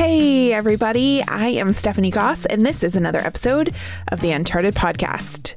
[0.00, 1.22] Hey, everybody.
[1.28, 3.74] I am Stephanie Goss, and this is another episode
[4.08, 5.56] of the Uncharted Podcast.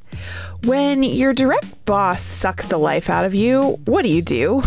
[0.65, 4.61] When your direct boss sucks the life out of you, what do you do?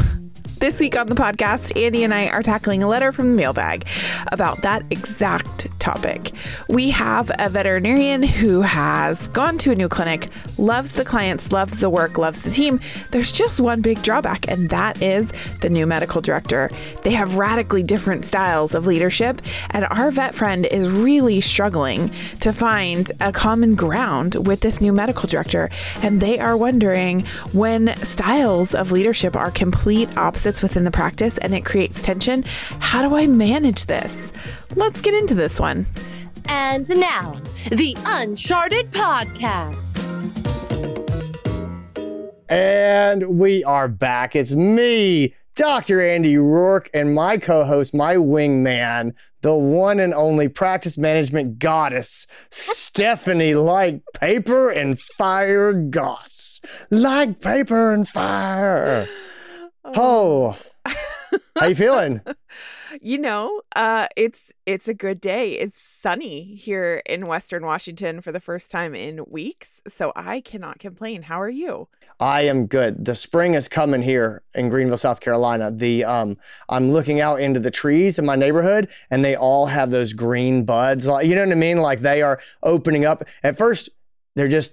[0.58, 3.86] This week on the podcast, Andy and I are tackling a letter from the mailbag
[4.32, 6.32] about that exact topic.
[6.66, 11.80] We have a veterinarian who has gone to a new clinic, loves the clients, loves
[11.80, 12.80] the work, loves the team.
[13.10, 16.70] There's just one big drawback, and that is the new medical director.
[17.02, 19.42] They have radically different styles of leadership,
[19.72, 22.10] and our vet friend is really struggling
[22.40, 25.68] to find a common ground with this new medical director.
[26.00, 31.54] And they are wondering when styles of leadership are complete opposites within the practice and
[31.54, 32.44] it creates tension,
[32.78, 34.32] how do I manage this?
[34.76, 35.86] Let's get into this one.
[36.48, 40.00] And now, the Uncharted Podcast.
[42.48, 44.36] And we are back.
[44.36, 46.00] It's me, Dr.
[46.00, 52.28] Andy Roark, and my co host, my wingman, the one and only practice management goddess,
[52.50, 56.60] Stephanie, like paper and fire goss.
[56.88, 59.08] Like paper and fire.
[59.94, 60.58] Oh,
[61.58, 62.20] how you feeling?
[63.00, 65.52] you know, uh, it's it's a good day.
[65.52, 70.78] It's sunny here in Western Washington for the first time in weeks, so I cannot
[70.78, 71.22] complain.
[71.22, 71.88] How are you?
[72.18, 73.04] I am good.
[73.04, 75.70] The spring is coming here in Greenville, South Carolina.
[75.70, 76.36] The um,
[76.68, 80.64] I'm looking out into the trees in my neighborhood, and they all have those green
[80.64, 81.06] buds.
[81.06, 81.78] Like you know what I mean?
[81.78, 83.24] Like they are opening up.
[83.42, 83.90] At first,
[84.34, 84.72] they're just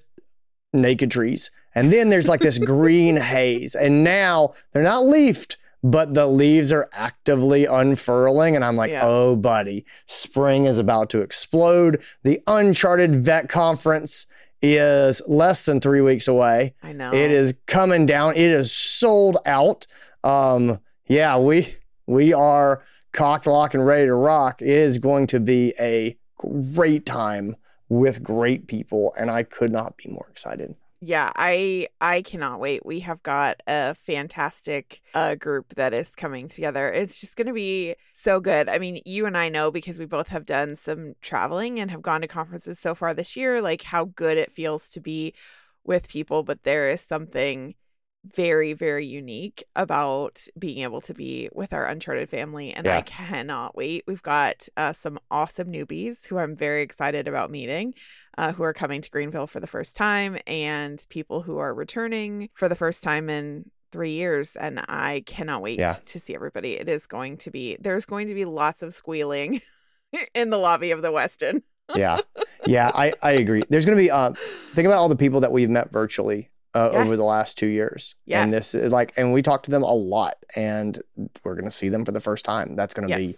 [0.73, 6.13] naked trees, and then there's like this green haze, and now they're not leafed but
[6.13, 8.55] the leaves are actively unfurling.
[8.55, 9.01] And I'm like, yeah.
[9.03, 12.01] oh, buddy, spring is about to explode.
[12.23, 14.25] The Uncharted Vet Conference
[14.61, 16.73] is less than three weeks away.
[16.81, 17.13] I know.
[17.13, 18.35] It is coming down.
[18.35, 19.85] It is sold out.
[20.23, 21.75] Um, yeah, we
[22.07, 24.61] we are cocked, lock, and ready to rock.
[24.61, 27.57] It is going to be a great time
[27.89, 32.85] with great people, and I could not be more excited yeah i i cannot wait.
[32.85, 36.91] We have got a fantastic uh, group that is coming together.
[36.91, 38.69] It's just to be so good.
[38.69, 42.01] I mean you and i know because we both have done some traveling and have
[42.01, 45.33] gone to conferences so far this year like how good it feels to be
[45.83, 47.75] with people but there is something
[48.25, 52.97] very very unique about being able to be with our uncharted family and yeah.
[52.97, 54.03] i cannot wait.
[54.07, 57.93] We've got uh, some awesome newbies who i'm very excited about meeting
[58.37, 62.49] uh, who are coming to greenville for the first time and people who are returning
[62.53, 65.93] for the first time in three years and i cannot wait yeah.
[66.05, 66.73] to see everybody.
[66.73, 69.61] It is going to be there's going to be lots of squealing
[70.33, 71.61] in the lobby of the Westin
[71.95, 72.19] yeah.
[72.65, 73.63] Yeah i i agree.
[73.69, 74.31] There's going to be uh
[74.73, 77.05] think about all the people that we've met virtually uh, yes.
[77.05, 78.15] over the last two years.
[78.25, 78.43] Yes.
[78.43, 81.01] And this is like, and we talked to them a lot, and
[81.43, 82.75] we're going to see them for the first time.
[82.75, 83.19] That's going to yes.
[83.19, 83.37] be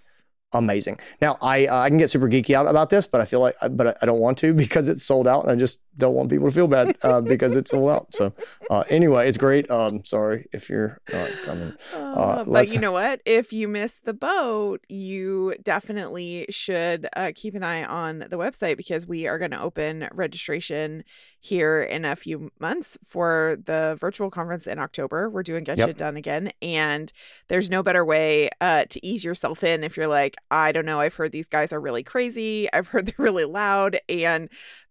[0.55, 0.99] amazing.
[1.21, 3.55] Now, I uh, I can get super geeky out about this, but I feel like,
[3.71, 6.47] but I don't want to because it's sold out, and I just don't want people
[6.47, 8.13] to feel bad uh, because it's sold out.
[8.13, 8.33] So,
[8.69, 9.69] uh, anyway, it's great.
[9.69, 11.73] Um, sorry if you're not coming.
[11.93, 13.21] Uh, but you know what?
[13.25, 18.77] If you miss the boat, you definitely should uh, keep an eye on the website
[18.77, 21.03] because we are going to open registration
[21.45, 25.29] here in a few months for the virtual conference in October.
[25.29, 25.89] We're doing Get yep.
[25.89, 26.51] Shit Done again.
[26.61, 27.13] And
[27.49, 30.99] there's no better way uh, to ease yourself in if you're like, I don't know,
[30.99, 32.67] I've heard these guys are really crazy.
[32.73, 34.49] I've heard they're really loud and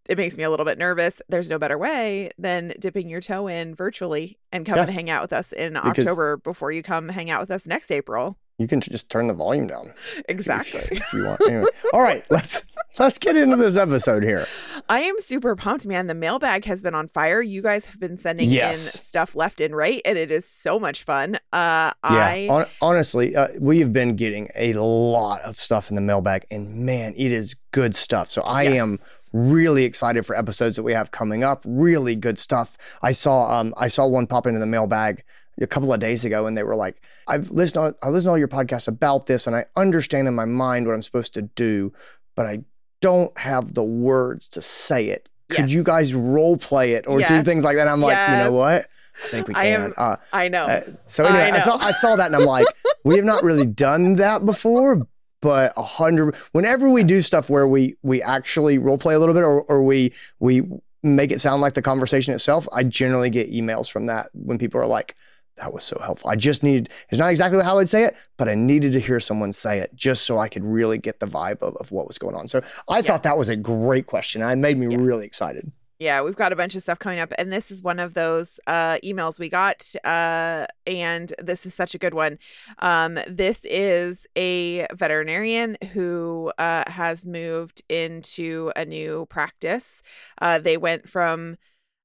[0.08, 1.20] it makes me a little bit nervous.
[1.28, 4.82] There's no better way than dipping your toe in virtually and come yeah.
[4.84, 7.66] and hang out with us in because October before you come hang out with us
[7.66, 9.92] next April you can just turn the volume down.
[10.28, 10.80] Exactly.
[10.80, 11.40] If, if you want.
[11.46, 11.66] Anyway.
[11.92, 12.64] All right, let's
[12.98, 14.46] let's get into this episode here.
[14.88, 16.06] I am super pumped, man.
[16.06, 17.42] The mailbag has been on fire.
[17.42, 18.94] You guys have been sending yes.
[18.94, 21.36] in stuff left and right, and it is so much fun.
[21.52, 25.96] Uh, yeah, I on, honestly, uh, we have been getting a lot of stuff in
[25.96, 28.30] the mailbag, and man, it is good stuff.
[28.30, 28.74] So I yes.
[28.74, 28.98] am
[29.32, 31.64] really excited for episodes that we have coming up.
[31.66, 32.98] Really good stuff.
[33.02, 35.24] I saw um I saw one pop into the mailbag
[35.60, 38.38] a couple of days ago and they were like, I've listened I listened to all
[38.38, 41.92] your podcasts about this and I understand in my mind what I'm supposed to do,
[42.34, 42.64] but I
[43.00, 45.28] don't have the words to say it.
[45.50, 45.60] Yes.
[45.60, 47.28] Could you guys role play it or yes.
[47.28, 47.86] do things like that?
[47.86, 48.30] I'm like, yes.
[48.30, 48.86] you know what?
[49.24, 49.62] I think we can.
[49.62, 50.64] I, am, uh, I know.
[50.64, 52.66] Uh, so anyway, I, I, saw I saw that and I'm like,
[53.04, 55.06] we have not really done that before,
[55.40, 56.34] but a hundred.
[56.52, 59.82] Whenever we do stuff where we we actually role play a little bit or or
[59.82, 60.62] we we
[61.02, 64.80] make it sound like the conversation itself, I generally get emails from that when people
[64.80, 65.14] are like,
[65.56, 66.30] that was so helpful.
[66.30, 69.20] I just needed, it's not exactly how I'd say it, but I needed to hear
[69.20, 72.18] someone say it just so I could really get the vibe of, of what was
[72.18, 72.48] going on.
[72.48, 73.02] So I yeah.
[73.02, 74.42] thought that was a great question.
[74.42, 74.98] It made me yeah.
[75.00, 75.70] really excited.
[76.00, 78.58] Yeah, we've got a bunch of stuff coming up, and this is one of those
[78.66, 82.36] uh, emails we got, uh, and this is such a good one.
[82.80, 90.02] Um, this is a veterinarian who uh, has moved into a new practice.
[90.42, 91.56] Uh, they went from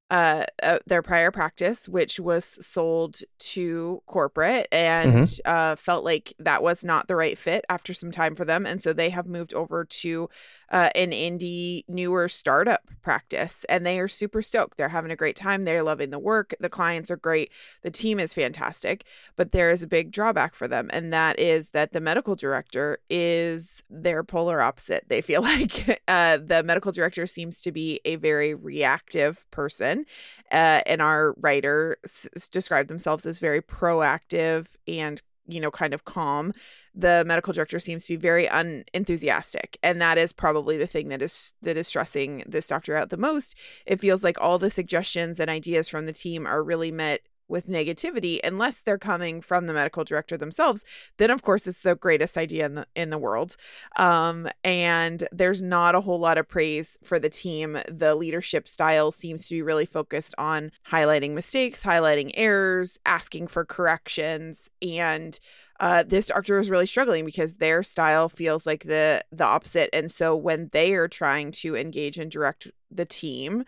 [0.10, 6.64] uh, uh, their prior practice, which was sold to corporate, and uh, felt like that
[6.64, 9.54] was not the right fit after some time for them, and so they have moved
[9.54, 10.30] over to
[10.72, 14.78] uh, an indie, newer startup practice, and they are super stoked.
[14.78, 15.66] They're having a great time.
[15.66, 16.54] They're loving the work.
[16.60, 17.52] The clients are great.
[17.82, 19.06] The team is fantastic,
[19.36, 23.00] but there is a big drawback for them, and that is that the medical director
[23.10, 25.06] is their polar opposite.
[25.08, 30.06] They feel like uh, the medical director seems to be a very reactive person,
[30.52, 36.06] uh, and our writer s- described themselves as very proactive and you know kind of
[36.06, 36.54] calm
[36.96, 41.22] the medical director seems to be very unenthusiastic and that is probably the thing that
[41.22, 43.56] is that is stressing this doctor out the most.
[43.86, 47.68] It feels like all the suggestions and ideas from the team are really met with
[47.68, 50.84] negativity unless they're coming from the medical director themselves
[51.18, 53.56] then of course it's the greatest idea in the in the world.
[53.96, 57.80] Um, and there's not a whole lot of praise for the team.
[57.88, 63.66] The leadership style seems to be really focused on highlighting mistakes highlighting errors asking for
[63.66, 65.40] corrections and
[65.80, 69.90] uh, this doctor is really struggling because their style feels like the the opposite.
[69.94, 73.64] And so when they are trying to engage and direct the team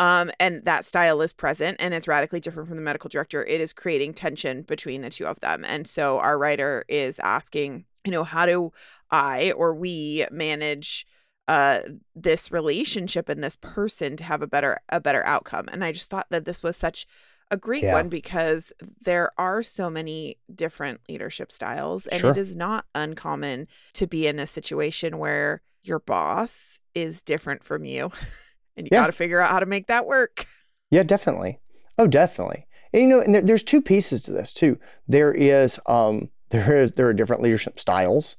[0.00, 3.60] um, and that style is present and it's radically different from the medical director it
[3.60, 8.10] is creating tension between the two of them and so our writer is asking you
[8.10, 8.72] know how do
[9.10, 11.06] i or we manage
[11.48, 11.80] uh
[12.16, 16.10] this relationship and this person to have a better a better outcome and i just
[16.10, 17.06] thought that this was such
[17.52, 17.94] a great Yeah.
[17.94, 18.72] one because
[19.04, 22.30] there are so many different leadership styles and Sure.
[22.30, 27.84] it is not uncommon to be in a situation where your boss is different from
[27.84, 28.12] you
[28.76, 29.00] and you Yeah.
[29.02, 30.46] got to figure out how to make that work
[30.90, 31.60] Yeah, definitely.
[31.98, 32.66] Oh, definitely.
[32.92, 34.76] And, you know, and there, there's two pieces to this too.
[35.06, 38.36] There is, um, there is, there are different leadership styles,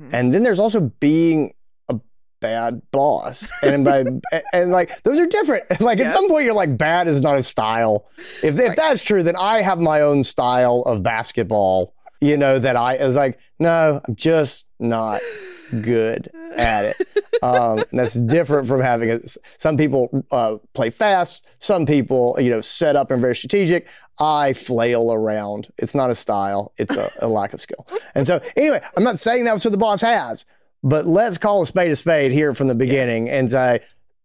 [0.00, 0.14] Mhm.
[0.14, 1.52] and then there's also being
[1.90, 2.00] a
[2.40, 4.04] bad boss, and by
[4.54, 5.64] and like those are different.
[5.80, 8.06] Like at some point, you're like, bad is not a style.
[8.42, 11.92] If if that's true, then I have my own style of basketball.
[12.22, 15.20] You know that I is like, no, I'm just not
[15.70, 16.96] good at it.
[17.42, 19.36] Um, and that's different from having it.
[19.56, 21.48] Some people uh, play fast.
[21.58, 23.88] Some people, you know, set up and very strategic.
[24.18, 25.72] I flail around.
[25.78, 26.72] It's not a style.
[26.76, 27.86] It's a, a lack of skill.
[28.14, 30.44] And so, anyway, I'm not saying that's what the boss has,
[30.82, 33.80] but let's call a spade a spade here from the beginning and say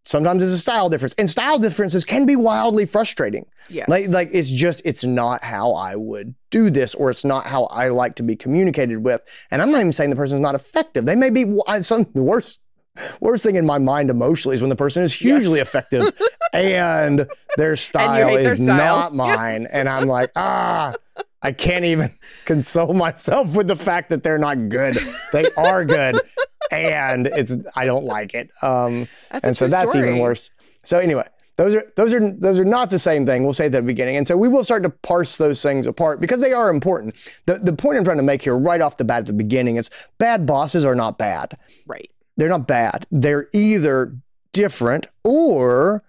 [0.06, 3.46] sometimes it's a style difference, and style differences can be wildly frustrating.
[3.70, 7.48] yes Like, like it's just it's not how I would do this, or it's not
[7.48, 9.22] how I like to be communicated with.
[9.52, 11.06] And I'm not even saying the person's not effective.
[11.06, 12.62] They may be some the worst.
[13.20, 16.14] Worst thing in my mind emotionally is when the person is hugely effective
[16.54, 18.68] and their style hate their is style.
[18.68, 19.68] not mine.
[19.70, 20.94] And I'm like, ah,
[21.42, 22.12] I can't even
[22.46, 24.98] console myself with the fact that they're not good.
[25.34, 26.22] They are good.
[26.72, 28.52] And it's I don't like it.
[28.62, 30.50] Um, and so that's even worse.
[30.84, 31.28] So anyway,
[31.58, 33.44] those are those are those are not the same thing.
[33.44, 36.20] We'll say at the beginning, and so we will start to parse those things apart
[36.20, 37.16] because they are important.
[37.46, 39.78] The the point I'm trying to make here, right off the bat at the beginning,
[39.78, 41.58] is bad bosses are not bad.
[41.86, 43.06] right They're not bad.
[43.10, 44.18] They're either
[44.52, 46.04] different or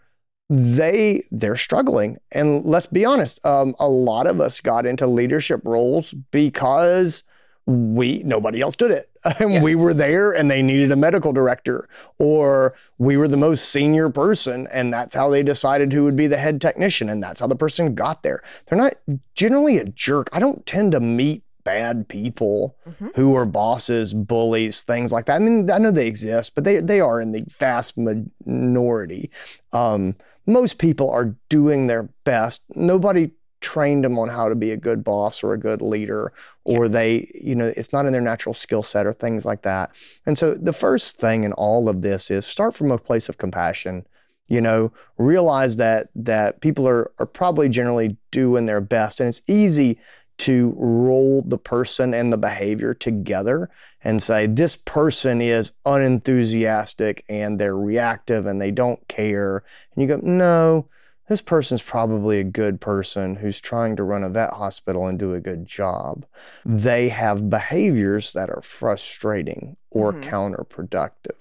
[0.48, 2.18] they they're struggling.
[2.32, 7.22] And let's be honest, um, a lot of us got into leadership roles because
[7.66, 9.06] we nobody else did it.
[9.40, 13.68] And we were there and they needed a medical director or we were the most
[13.70, 17.40] senior person and that's how they decided who would be the head technician and that's
[17.40, 18.40] how the person got there.
[18.66, 18.94] They're not
[19.34, 20.28] generally a jerk.
[20.32, 23.16] I don't tend to meet bad people Mhm.
[23.16, 25.34] who are bosses bullies things like that.
[25.34, 29.30] I mean i know they exist but they, they are in the vast minority.
[29.72, 30.14] Um,
[30.46, 32.62] most people are doing their best.
[32.76, 36.32] Nobody trained them on how to be a good boss or a good leader
[36.64, 39.90] or they you know it's not in their natural skill set or things like that.
[40.24, 43.38] And so the first thing in all of this is start from a place of
[43.38, 44.06] compassion
[44.48, 44.92] you know?
[45.18, 49.98] Realize that that people are are probably generally doing their best and it's easy
[50.38, 53.70] to roll the person and the behavior together
[54.04, 59.62] and say this person is unenthusiastic and they're reactive and they don't care.
[59.94, 60.88] And you go no
[61.28, 65.34] this person's probably a good person who's trying to run a vet hospital and do
[65.34, 66.24] a good job.
[66.64, 70.22] They have behaviors that are frustrating or Mhm.
[70.22, 71.36] counterproductive.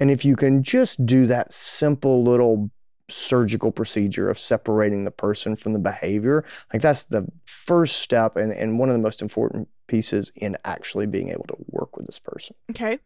[0.00, 2.70] And if you can just do that simple little
[3.08, 8.52] surgical procedure of separating the person from the behavior, like that's the first step and,
[8.52, 12.18] and one of the most important pieces in actually being able to work with this
[12.18, 12.56] person.
[12.70, 12.98] Okay.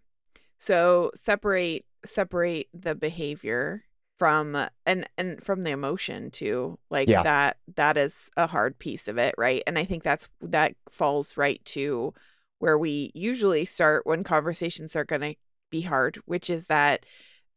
[0.59, 3.85] So separate separate the behavior
[4.21, 7.23] from and and from the emotion too like Yeah.
[7.23, 11.39] that that is a hard piece of it right and i think that's that falls
[11.39, 12.13] right to
[12.59, 15.35] where we usually start when conversations are going to
[15.71, 17.07] be hard which is that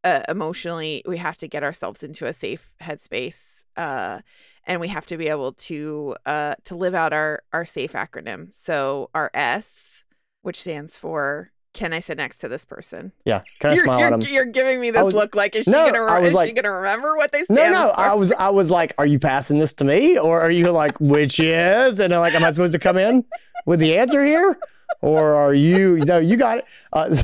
[0.05, 4.21] uh, emotionally we have to get ourselves into a safe headspace uh
[4.65, 8.55] and we have to be able to uh to live out our our safe acronym
[8.55, 10.05] so our s
[10.43, 13.41] which stands for can i sit next to this person Yeah.
[13.59, 14.33] Can I you're, smile you're, at him?
[14.33, 17.15] you're giving me this was- look like is she No, gonna is she gonna remember
[17.17, 17.55] what they said?
[17.55, 17.91] No, no.
[17.93, 17.99] for?
[17.99, 20.17] I was I was like, are you passing this to me?
[20.17, 21.99] Or are you like, which is?
[21.99, 23.25] And I'm like, am I supposed to come in
[23.65, 24.57] with the answer here?
[25.01, 26.65] Or are you no, you got it.
[26.93, 27.15] Uh,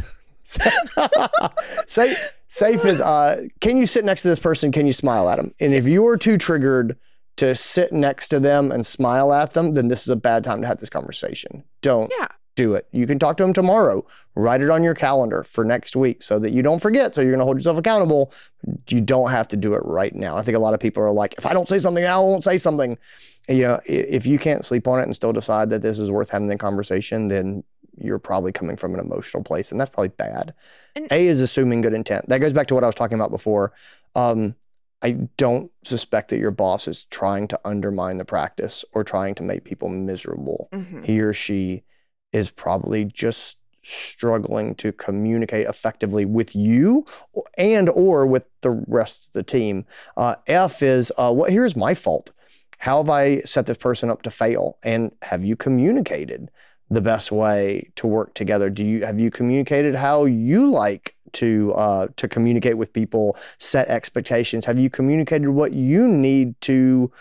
[1.86, 4.72] safe safe is uh can you sit next to this person?
[4.72, 5.54] Can you smile at them?
[5.60, 6.98] And if you're too triggered
[7.38, 10.62] to sit next to them and smile at them, then this is a bad time
[10.62, 11.64] to have this conversation.
[11.82, 12.28] Don't yeah
[12.60, 12.88] do it.
[12.92, 14.06] You can talk to them tomorrow.
[14.36, 17.16] Write it on your calendar for next week so that you don't forget.
[17.16, 18.34] So you're going to hold yourself accountable.
[18.90, 20.36] You don't have to do it right now.
[20.38, 22.44] I think a lot of people are like, if I don't say something I won't
[22.44, 22.98] say something.
[23.48, 26.30] You know, if you can't sleep on it and still decide that this is worth
[26.30, 27.64] having the conversation, then
[27.98, 30.54] you're probably coming from an emotional place, and that's probably bad.
[30.96, 32.28] And- a is assuming good intent.
[32.30, 33.72] That goes back to what I was talking about before.
[34.16, 34.56] Um,
[35.02, 39.44] I don't suspect that your boss is trying to undermine the practice or trying to
[39.44, 41.06] make people miserable Mhm.
[41.06, 41.84] he or she
[42.32, 47.06] is probably just struggling to communicate effectively with you
[47.58, 49.86] and or with the rest of the team.
[50.18, 52.32] Uh, f is uh, what here's my fault.
[52.80, 54.78] How have i set this person up to fail?
[54.84, 56.50] And have you communicated
[56.90, 58.70] the best way to work together?
[58.70, 63.88] Do you have you communicated how you like to uh, to communicate with people set
[63.88, 67.12] expectations have you communicated what you need to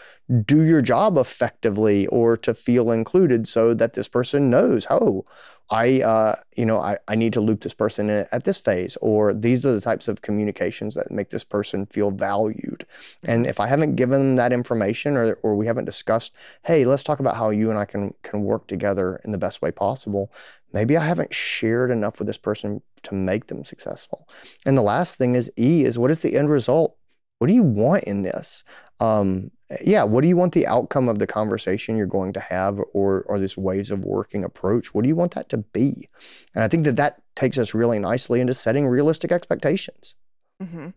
[0.45, 5.25] do your job effectively or to feel included so that this person knows, oh,
[5.71, 8.97] I, uh, you know, I, I need to loop this person in at this phase,
[9.03, 12.87] or these are the types of communications that make this person feel valued.
[13.23, 16.35] And if I haven't given them that information or, or we haven't discussed,
[16.65, 19.61] hey, let's talk about how you and I can, can work together in the best
[19.61, 20.33] way possible.
[20.73, 24.29] Maybe I haven't shared enough with this person to make them successful.
[24.67, 26.97] And the last thing is E is what is the end result?
[27.39, 28.65] What do you want in this?
[29.01, 29.53] Um,
[29.85, 33.23] yeah, what do you want the outcome of the conversation you're going to have or
[33.23, 34.93] or this ways of working approach?
[34.93, 36.09] What do you want that to be?
[36.55, 40.15] And I think that that takes us really nicely into setting realistic expectations.
[40.61, 40.89] hmm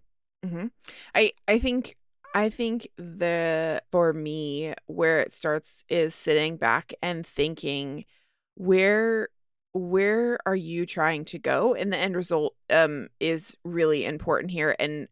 [0.43, 0.67] hmm
[1.13, 1.97] I I think
[2.33, 8.05] I think the for me where it starts is sitting back and thinking
[8.55, 9.29] where
[9.73, 14.75] where are you trying to go and the end result um is really important here
[14.79, 15.07] and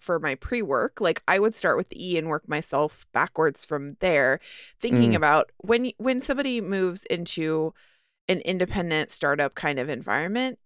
[0.00, 3.96] for my pre-work like i would start with the e and work myself backwards from
[4.00, 4.40] there
[4.80, 5.16] thinking Mm.
[5.16, 7.74] about when when somebody moves into
[8.28, 10.58] an independent startup kind of environment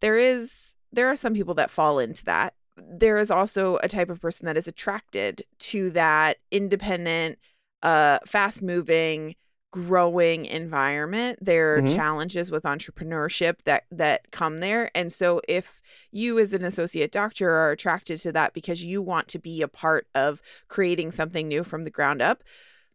[0.00, 4.08] there is there are some people that fall into that there is also a type
[4.10, 7.38] of person that is attracted to that independent
[7.82, 9.34] uh fast moving
[9.72, 11.96] growing environment there are Mhm.
[11.96, 17.50] challenges with entrepreneurship that that come there and so if you as an associate doctor
[17.50, 21.64] are attracted to that because you want to be a part of creating something new
[21.64, 22.44] from the ground up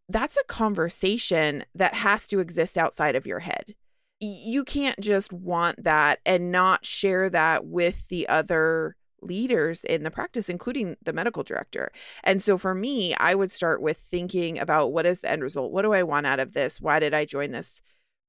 [0.07, 3.73] that's a conversation that has to exist outside of your head
[4.19, 10.11] you can't just want that and not share that with the other leaders in the
[10.11, 11.91] practice including the medical director.
[12.23, 15.71] And so for me i would start with thinking about what is the end result?
[15.71, 16.81] What do i want out of this?
[16.81, 17.81] Why did i join this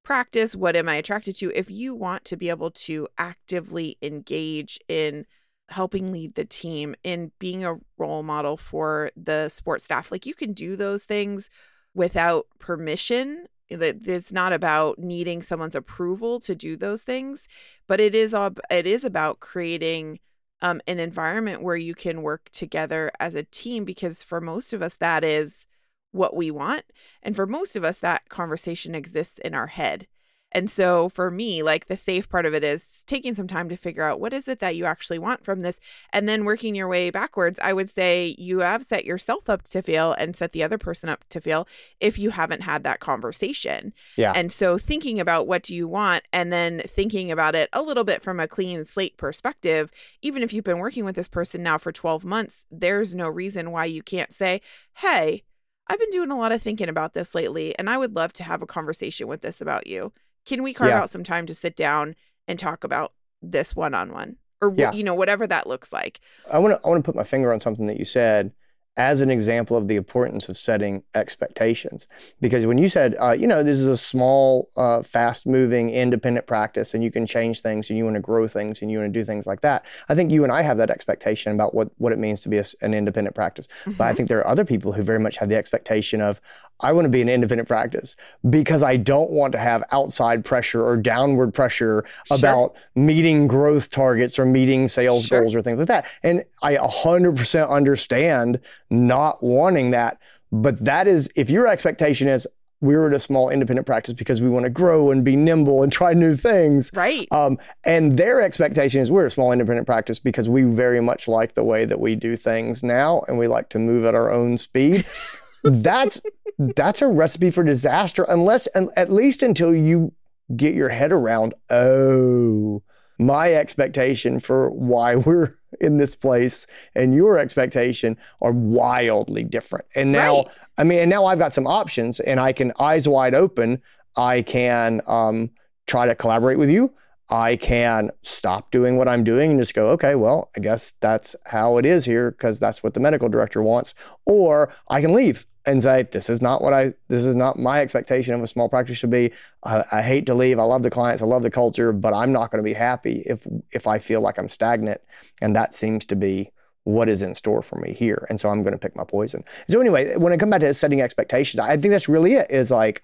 [0.03, 0.55] practice?
[0.55, 1.51] What am i attracted to?
[1.57, 5.25] If you want to be able to actively engage in
[5.69, 10.33] helping lead the team in being a role model for the sports staff like you
[10.33, 11.49] can do those things
[11.93, 13.45] without permission.
[13.69, 17.47] That it's not about needing someone's approval to do those things
[17.87, 18.33] but it is
[18.71, 20.19] it is about creating
[20.61, 24.81] um, an environment where you can work together as a team because for most of
[24.81, 25.67] us that is
[26.11, 26.83] what we want
[27.21, 30.07] and for most of us that conversation exists in our head
[30.51, 33.75] and so for me like the safe part of it is taking some time to
[33.77, 35.79] figure out what is it that you actually want from this
[36.11, 39.81] and then working your way backwards i would say you have set yourself up to
[39.81, 41.67] fail and set the other person up to fail
[41.99, 44.33] if you haven't had that conversation Yeah.
[44.35, 48.03] and so thinking about what do you want and then thinking about it a little
[48.03, 49.91] bit from a clean slate perspective,
[50.21, 53.71] even if you've been working with this person now for 12 months, there's no reason
[53.71, 54.61] why you can't say,
[54.97, 55.43] "Hey,
[55.87, 58.43] I've been doing a lot of thinking about this lately and I would love to
[58.43, 60.13] have a conversation with this about you.
[60.49, 61.01] Can we carve Yeah.
[61.01, 62.15] out some time to sit down
[62.47, 64.91] and talk about this one-on-one?" Or Yeah.
[64.91, 66.19] you know, whatever that looks like.
[66.51, 68.51] I want to I want to put my finger on something that you said,
[68.97, 72.05] as an example of the importance of setting expectations.
[72.41, 76.45] Because when you said, uh, you know, this is a small, uh, fast moving, independent
[76.47, 79.13] practice and you can change things and you want to grow things and you want
[79.13, 81.91] to do things like that, I think you and I have that expectation about what,
[81.97, 83.67] what it means to be a, an independent practice.
[83.67, 83.93] Mm-hmm.
[83.93, 86.41] But I think there are other people who very much have the expectation of,
[86.81, 88.15] I want to be an independent practice
[88.49, 92.37] because I don't want to have outside pressure or downward pressure sure.
[92.37, 95.41] about meeting growth targets or meeting sales sure.
[95.41, 96.05] goals or things like that.
[96.23, 98.59] And I 100% understand
[98.89, 100.19] not wanting that.
[100.51, 102.47] But that is, if your expectation is,
[102.81, 105.91] we're at a small independent practice because we want to grow and be nimble and
[105.91, 106.89] try new things.
[106.93, 107.27] Right.
[107.31, 111.55] Um, and their expectation is we're a small independent practice because we very much like
[111.55, 114.57] the way that we do things now and we like to move at our own
[114.57, 115.05] speed.
[115.63, 116.21] that's
[116.57, 120.13] that's a recipe for disaster unless at least until you
[120.55, 122.81] get your head around oh
[123.19, 129.85] my expectation for why we're in this place and your expectation are wildly different.
[129.95, 130.47] And now, right.
[130.79, 133.81] I mean, and now I've got some options and I can eyes wide open.
[134.17, 135.51] I can um,
[135.85, 136.93] try to collaborate with you.
[137.29, 141.35] I can stop doing what I'm doing and just go, okay, well, I guess that's
[141.47, 143.93] how it is here because that's what the medical director wants.
[144.25, 147.81] Or I can leave and say, this is not what I, this is not my
[147.81, 149.31] expectation of a small practice should be.
[149.63, 150.57] I, I hate to leave.
[150.57, 151.21] I love the clients.
[151.21, 154.21] I love the culture, but I'm not going to be happy if, if I feel
[154.21, 155.01] like I'm stagnant.
[155.39, 156.51] And that seems to be
[156.83, 158.25] what is in store for me here.
[158.29, 159.43] And so I'm going to pick my poison.
[159.67, 162.71] So anyway, when I come back to setting expectations, I think that's really it is
[162.71, 163.03] like,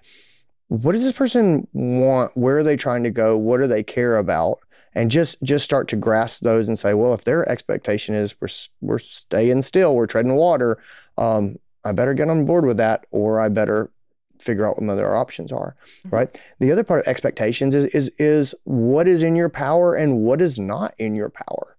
[0.67, 2.35] what does this person want?
[2.35, 3.37] Where are they trying to go?
[3.37, 4.59] What do they care about?
[4.93, 8.47] And just just start to grasp those and say, well, if their expectation is we're
[8.81, 10.77] we're staying still, we're treading water,
[11.17, 13.91] um, I better get on board with that, or I better
[14.39, 15.75] figure out what my other options are.
[16.05, 16.15] Mm-hmm.
[16.15, 16.41] Right.
[16.59, 20.41] The other part of expectations is is is what is in your power and what
[20.41, 21.75] is not in your power.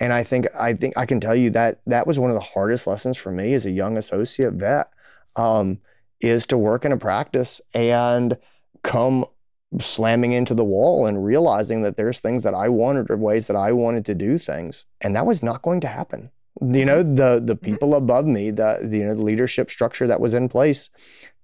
[0.00, 2.40] And I think I think I can tell you that that was one of the
[2.40, 4.90] hardest lessons for me as a young associate vet.
[5.36, 5.80] Um,
[6.20, 8.36] is to work in a practice and
[8.82, 9.24] come
[9.80, 13.56] slamming into the wall and realizing that there's things that I wanted or ways that
[13.56, 14.84] I wanted to do things.
[15.00, 16.30] And that was not going to happen.
[16.60, 17.64] You know, the the mm-hmm.
[17.64, 20.90] people above me, the, the you know, the leadership structure that was in place,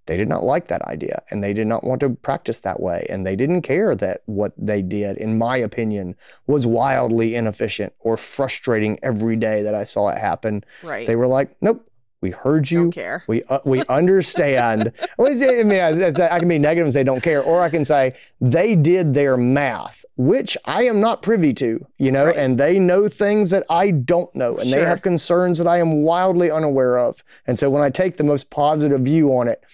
[0.07, 3.07] they did not like that idea and they did not want to practice that way.
[3.09, 6.15] And they didn't care that what they did, in my opinion,
[6.47, 10.65] was wildly inefficient or frustrating every day that I saw it happen.
[10.83, 11.07] Right.
[11.07, 11.90] They were like, nope,
[12.21, 12.83] we heard you.
[12.83, 13.25] Don't care.
[13.27, 14.93] We uh, we understand.
[15.19, 18.75] I mean, I can be negative and say don't care, or I can say they
[18.75, 22.37] did their math, which I am not privy to, you know, right.
[22.37, 24.81] and they know things that I don't know, and sure.
[24.81, 27.25] they have concerns that I am wildly unaware of.
[27.47, 29.65] And so when I take the most positive view on it,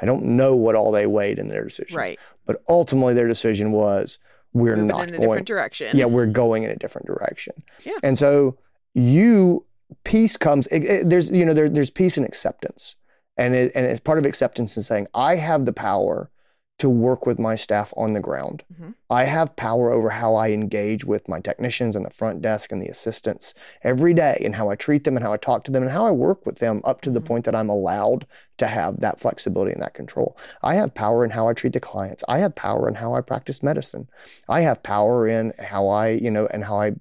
[0.00, 1.96] I don't know what all they weighed in their decision.
[1.96, 2.18] Right.
[2.44, 4.20] But ultimately, their decision was
[4.52, 5.28] we're Moving not in a going.
[5.28, 5.96] different direction.
[5.96, 7.62] Yeah, we're going in a different direction.
[7.84, 7.96] Yeah.
[8.04, 8.58] And so
[8.94, 9.66] you
[10.04, 12.96] peace comes it, it, there's you know there, there's peace and acceptance.
[13.38, 16.30] And it, and it's part of acceptance is saying i have the power
[16.78, 18.62] to work with my staff on the ground.
[18.72, 18.90] Mm-hmm.
[19.10, 22.80] i have power over how i engage with my technicians and the front desk and
[22.80, 25.82] the assistants every day and how i treat them and how i talk to them
[25.82, 27.14] and how i work with them up to mm-hmm.
[27.14, 30.36] the point that i'm allowed to have that flexibility and that control.
[30.62, 32.24] I have power in how i treat the clients.
[32.26, 34.08] I have power in how i practice medicine.
[34.48, 36.94] I have power in how i you know and how i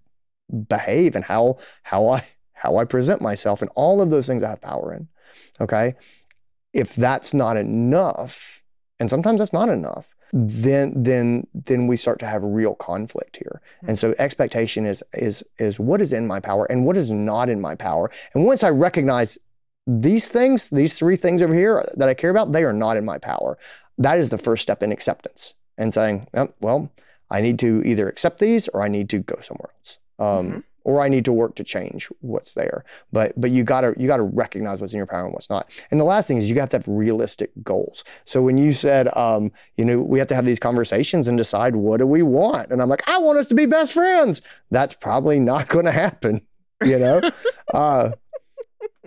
[0.68, 2.26] behave and how how i
[2.66, 5.08] how I present myself, and all of those things I have power in.
[5.62, 5.96] Okay.
[6.74, 8.64] If that's not enough,
[9.00, 13.62] and sometimes that's not enough, then then then we start to have real conflict here.
[13.88, 17.48] And so expectation is is is what is in my power and what is not
[17.48, 18.12] in my power.
[18.34, 19.38] And once I recognize
[19.88, 23.06] these things, these three things over here that I care about, they are not in
[23.06, 23.58] my power.
[23.98, 26.28] That is the first step in acceptance and saying,
[26.60, 26.92] well,
[27.30, 30.00] I need to either accept these or I need to go somewhere else.
[30.18, 32.86] Um, mm-hmm or I need to work to change what's there.
[33.12, 35.70] But but you gotta you gotta recognize what's in your power and what's not.
[35.92, 38.04] And the last thing is you have to have realistic goals.
[38.24, 41.76] So when you said um, you know we have to have these conversations and decide
[41.76, 44.42] what do we want, and I'm like I want us to be best friends.
[44.72, 46.42] That's probably not going to happen.
[46.82, 47.32] You know.
[47.74, 48.12] uh,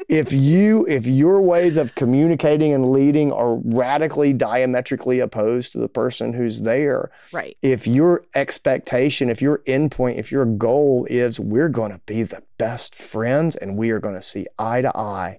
[0.09, 5.89] if you if your ways of communicating and leading are radically diametrically opposed to the
[5.89, 7.57] person who's there right.
[7.63, 12.43] if your expectation if your endpoint if your goal is we're going to be the
[12.57, 15.39] best friends and we are going to see eye to eye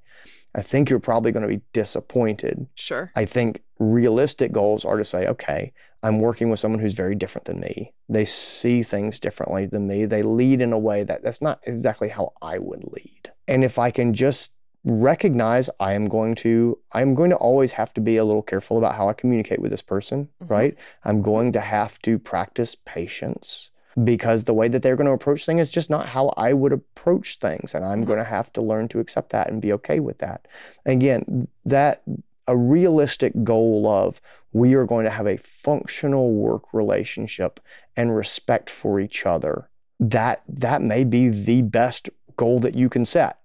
[0.55, 2.67] i think you're probably going to be disappointed.
[2.75, 3.11] Sure.
[3.15, 7.45] I think realistic goals are to say okay i'm working with someone who's very different
[7.45, 7.93] than me.
[8.07, 10.05] They see things differently than me.
[10.05, 13.31] They lead in a way that that's not exactly how i would lead.
[13.47, 14.53] And if i can just
[14.83, 18.77] recognize I am going to I'm going to always have to be a little careful
[18.77, 20.51] about how I communicate with this person, mm-hmm.
[20.51, 20.77] right?
[21.03, 23.71] I'm going to have to practice patience
[24.03, 26.71] because the way that they're going to approach things is just not how I would
[26.71, 27.73] approach things.
[27.73, 30.47] And I'm going to have to learn to accept that and be okay with that.
[30.85, 32.01] Again, that
[32.47, 37.59] a realistic goal of we are going to have a functional work relationship
[37.95, 39.69] and respect for each other.
[39.99, 43.38] That that may be the best goal that you can set.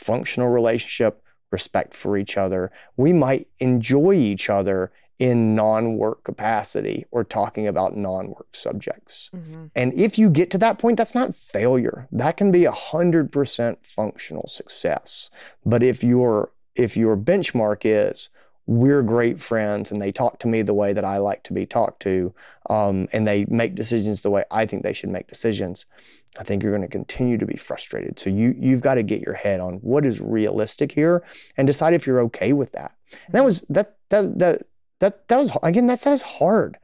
[0.00, 2.72] Functional relationship, respect for each other.
[2.96, 9.30] We might enjoy each other in non work capacity or talking about non work subjects.
[9.36, 9.66] Mm-hmm.
[9.76, 12.08] And if you get to that point, that's not failure.
[12.10, 15.30] That can be 100% functional success.
[15.64, 18.30] But if your if your benchmark is
[18.70, 21.66] we're great friends and they talk to me the way that I like to be
[21.66, 22.32] talked to,
[22.68, 25.86] um, and they make decisions the way I think they should make decisions,
[26.38, 28.18] I think you're going to continue to be frustrated.
[28.18, 31.24] So you you've got to get your head on what is realistic here
[31.56, 32.94] and decide if you're okay with that.
[33.26, 34.62] And that was that that that
[35.00, 36.78] that that was again that sounds hard.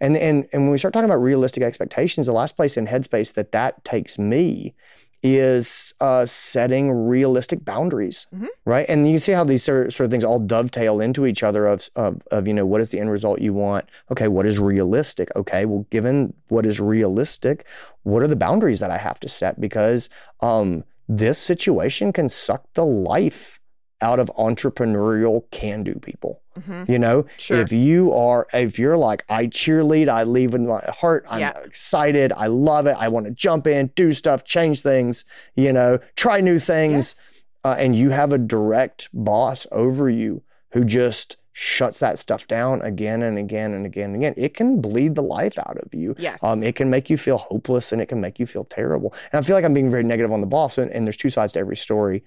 [0.00, 3.34] And and and when we start talking about realistic expectations, the last place in Headspace
[3.34, 4.74] that that takes me
[5.22, 8.46] is uh, setting realistic boundaries, mm-hmm.
[8.64, 8.86] right?
[8.88, 11.66] And you see how these sort of, sort of things all dovetail into each other.
[11.66, 13.86] Of, of of you know what is the end result you want?
[14.10, 15.28] Okay, what is realistic?
[15.36, 17.66] Okay, well, given what is realistic,
[18.02, 19.60] what are the boundaries that I have to set?
[19.60, 20.08] Because
[20.40, 23.60] um, this situation can suck the life
[24.00, 26.42] out of entrepreneurial can do people.
[26.58, 26.90] Mm-hmm.
[26.90, 27.60] You know, sure.
[27.60, 31.58] if you are, if you're like, I cheerlead, I leave with my heart, I'm yeah.
[31.64, 35.98] excited, I love it, I want to jump in, do stuff, change things, you know,
[36.16, 37.14] try new things.
[37.16, 37.32] Yes.
[37.64, 42.82] Uh, and you have a direct boss over you who just shuts that stuff down
[42.82, 46.14] again and again and again and again, it can bleed the life out of you.
[46.18, 46.42] Yes.
[46.44, 49.14] Um, it can make you feel hopeless and it can make you feel terrible.
[49.32, 51.30] And I feel like I'm being very negative on the boss, and, and there's two
[51.30, 52.24] sides to every story.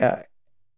[0.00, 0.16] Uh,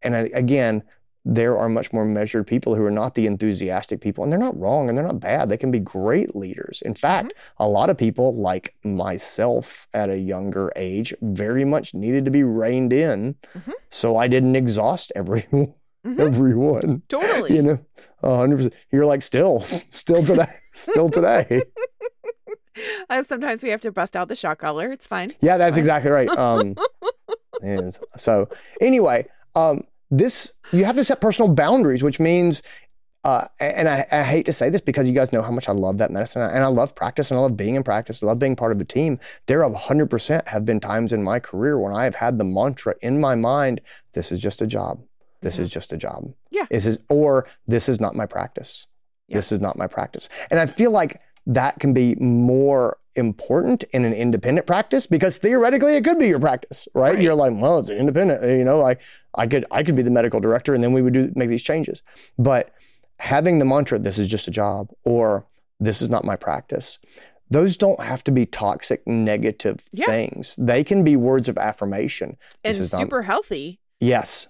[0.03, 0.83] and I, again,
[1.29, 4.59] there are much more measured people who are not the enthusiastic people, and they're not
[4.59, 5.49] wrong and they're not bad.
[5.49, 6.81] They can be great leaders.
[6.83, 7.65] In fact, mm-hmm.
[7.65, 12.45] a lot of people, like myself at a younger age, very much needed to be
[12.45, 13.73] reined in, mm-hmm.
[13.89, 15.75] so I didn't exhaust everyone.
[16.07, 16.21] Mm-hmm.
[16.21, 17.85] Everyone, totally, you know,
[18.23, 18.75] hundred percent.
[18.93, 21.63] You're like still, still today, still today.
[23.09, 24.93] Uh, sometimes we have to bust out the shot collar.
[24.93, 25.33] It's fine.
[25.41, 26.29] Yeah, that's exactly right.
[26.29, 26.77] Um,
[27.63, 28.51] and so
[28.83, 32.63] anyway, um, this you have to set personal boundaries, which means,
[33.25, 35.73] uh, and I, I, hate to say this because you guys know how much I
[35.73, 38.23] love that medicine and I love practice and I love being in practice.
[38.23, 39.19] I love being part of the team.
[39.47, 42.95] There have 100% have been times in my career when I have had the mantra
[43.03, 43.81] in my mind,
[44.13, 45.03] this is just a job.
[45.43, 45.65] This mm-hmm.
[45.65, 46.35] is just a job.
[46.51, 46.67] Yeah.
[46.71, 48.87] This is, or this is not my practice.
[49.29, 49.37] Yeah.
[49.37, 50.29] This is not my practice.
[50.51, 55.97] And I feel like that can be more important in an independent practice because theoretically
[55.97, 57.15] it could be your practice, right?
[57.15, 57.23] right?
[57.23, 58.97] You're like, well, it's an independent, you know, I
[59.35, 61.63] I could I could be the medical director and then we would do make these
[61.63, 62.03] changes.
[62.39, 62.73] But
[63.19, 65.47] having the mantra, this is just a job, or
[65.81, 66.99] this is not my practice,
[67.51, 70.07] those don't have to be toxic, negative yeah.
[70.07, 70.57] things.
[70.57, 72.37] They can be words of affirmation.
[72.65, 73.81] This and super not, healthy.
[74.01, 74.49] Yes,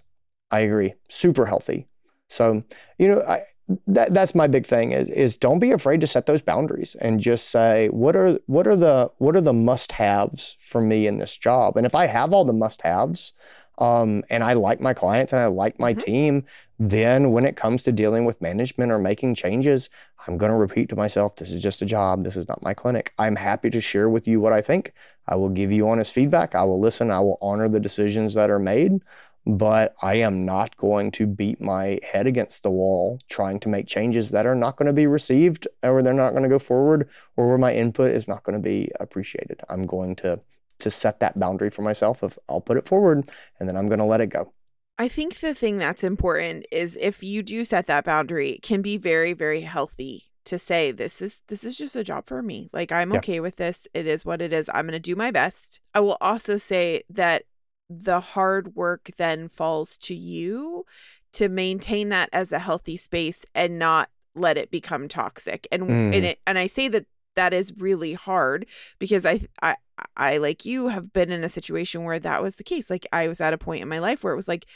[0.50, 0.94] I agree.
[1.08, 1.88] Super healthy.
[2.28, 2.64] So,
[2.98, 3.40] you know, I,
[3.86, 7.18] that that's my big thing is is don't be afraid to set those boundaries and
[7.18, 11.18] just say what are what are the what are the must haves for me in
[11.18, 11.76] this job.
[11.76, 13.32] And if I have all the must haves,
[13.78, 16.04] um, and I like my clients and I like my mm-hmm.
[16.04, 16.44] team,
[16.78, 19.90] then when it comes to dealing with management or making changes,
[20.26, 22.24] I'm going to repeat to myself, this is just a job.
[22.24, 23.12] This is not my clinic.
[23.18, 24.92] I'm happy to share with you what I think.
[25.28, 26.54] I will give you honest feedback.
[26.54, 27.10] I will listen.
[27.10, 29.02] I will honor the decisions that are made
[29.46, 33.86] but I am not going to beat my head against the wall trying to make
[33.86, 37.08] changes that are not going to be received or they're not going to go forward
[37.36, 39.60] or where my input is not going to be appreciated.
[39.68, 40.40] I'm going to
[40.78, 43.98] to set that boundary for myself of I'll put it forward and then I'm going
[43.98, 44.52] to let it go.
[44.98, 48.82] I think the thing that's important is if you do set that boundary, it can
[48.82, 52.68] be very very healthy to say this is this is just a job for me.
[52.72, 53.18] Like I'm yeah.
[53.18, 53.86] okay with this.
[53.94, 54.68] It is what it is.
[54.74, 55.80] I'm going to do my best.
[55.94, 57.44] I will also say that
[57.88, 60.84] the hard work then falls to you
[61.32, 65.66] to maintain that as a healthy space and not let it become toxic.
[65.70, 66.14] And mm.
[66.14, 68.66] and it, and I say that that is really hard
[68.98, 69.76] because I I
[70.16, 72.90] I like you have been in a situation where that was the case.
[72.90, 74.66] Like I was at a point in my life where it was like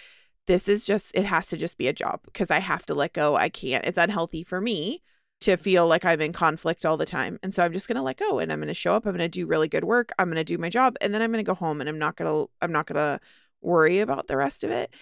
[0.47, 3.13] this is just it has to just be a job because I have to let
[3.13, 3.37] go.
[3.37, 3.85] I can't.
[3.85, 5.03] It's unhealthy for me
[5.41, 7.39] to feel like I'm in conflict all the time.
[7.43, 9.07] And so I'm just going to let go and I'm going to show up.
[9.07, 10.13] I'm going to do really good work.
[10.19, 11.99] I'm going to do my job and then I'm going to go home and I'm
[11.99, 13.21] not going to I'm not going to
[13.63, 14.93] worry about the rest of it.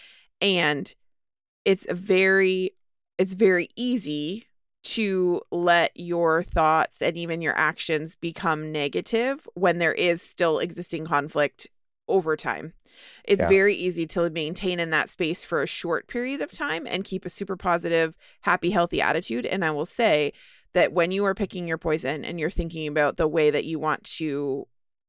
[0.41, 0.93] And
[1.65, 2.71] it's very
[3.19, 4.45] it's very easy
[4.85, 11.05] to let your thoughts and even your actions become negative when there is still existing
[11.05, 11.67] conflict
[12.07, 12.73] over time.
[13.25, 13.49] It's yeah.
[13.49, 17.25] very easy to maintain in that space for a short period of time and keep
[17.25, 19.47] a super positive, happy, healthy attitude.
[19.47, 20.33] And I will say
[20.73, 23.79] that when you are picking your poison and you're thinking about the way that you
[23.79, 24.67] want to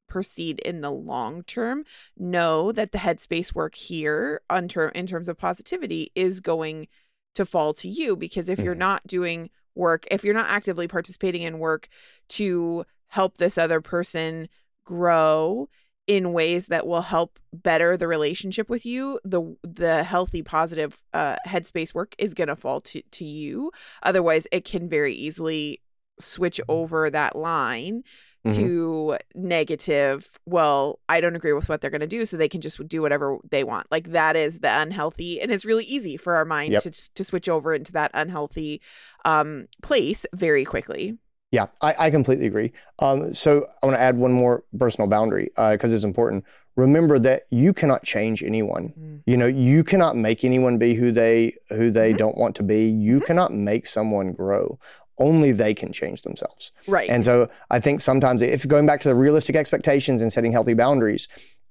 [0.08, 1.84] proceed in the long term,
[2.18, 6.88] know that the headspace work here on ter- in terms of positivity is going
[7.36, 8.80] to fall to you because if you're Mhm.
[8.80, 11.88] not doing work, if you're not actively participating in work
[12.30, 14.50] to help this other person
[14.84, 15.70] grow
[16.10, 21.36] in ways that will help better the relationship with you, the the healthy positive uh
[21.48, 23.72] headspace work is going to fall to to you.
[24.02, 25.80] Otherwise, it can very easily
[26.20, 28.04] switch over that line
[28.46, 28.56] Mhm.
[28.56, 32.62] to negative well i don't agree with what they're going to do so they can
[32.62, 36.36] just do whatever they want like that is the unhealthy and it's really easy for
[36.36, 36.84] our mind Yep.
[36.84, 38.80] to to switch over into that unhealthy
[39.26, 41.18] um place very quickly
[41.52, 42.72] Yeah, I, I completely agree.
[43.00, 46.46] Um, so I want to add one more personal boundary because it's important.
[46.76, 48.94] Remember that you cannot change anyone.
[49.00, 49.22] Mm.
[49.26, 52.18] You know, you cannot make anyone be who they who they Mhm.
[52.18, 52.88] don't want to be.
[52.88, 53.26] You Mhm.
[53.26, 54.80] cannot make someone grow.
[55.18, 56.72] Only they can change themselves.
[56.88, 60.52] right And so I think sometimes if going back to the realistic expectations and setting
[60.54, 61.28] healthy boundaries,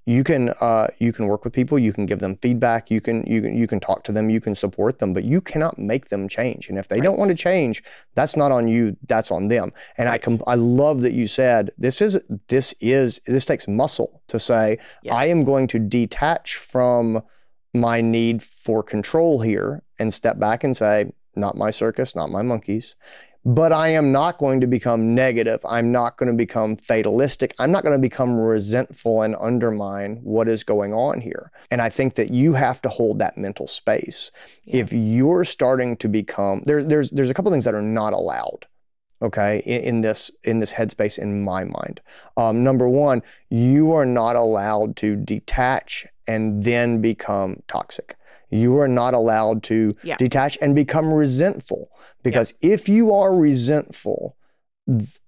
[0.09, 3.23] you can uh, you can work with people, you can give them feedback, you can
[3.27, 6.09] you can you can talk to them, you can support them, but you cannot make
[6.09, 6.67] them change.
[6.67, 7.83] And if they don't want to change,
[8.15, 9.71] that's not on you, that's on them.
[9.99, 14.23] And I com- I love that you said this is this is this takes muscle
[14.29, 15.13] to say Yes.
[15.13, 17.21] I am going to detach from
[17.75, 22.41] my need for control here and step back and say not my circus, not my
[22.41, 22.95] monkeys
[23.45, 25.61] but I am not going to become negative.
[25.67, 27.53] I'm not going to become fatalistic.
[27.57, 31.51] I'm not going to become resentful and undermine what is going on here.
[31.71, 34.31] And I think that you have to hold that mental space.
[34.65, 34.81] Yeah.
[34.81, 38.65] If you're starting to become there, there's there's a couple things that are not allowed.
[39.21, 42.01] Okay, in, in this in this headspace, in my mind,
[42.37, 48.15] um, number one, you are not allowed to detach and then become toxic.
[48.49, 50.17] You are not allowed to Yeah.
[50.17, 51.89] detach and become resentful
[52.23, 54.35] because if you are resentful,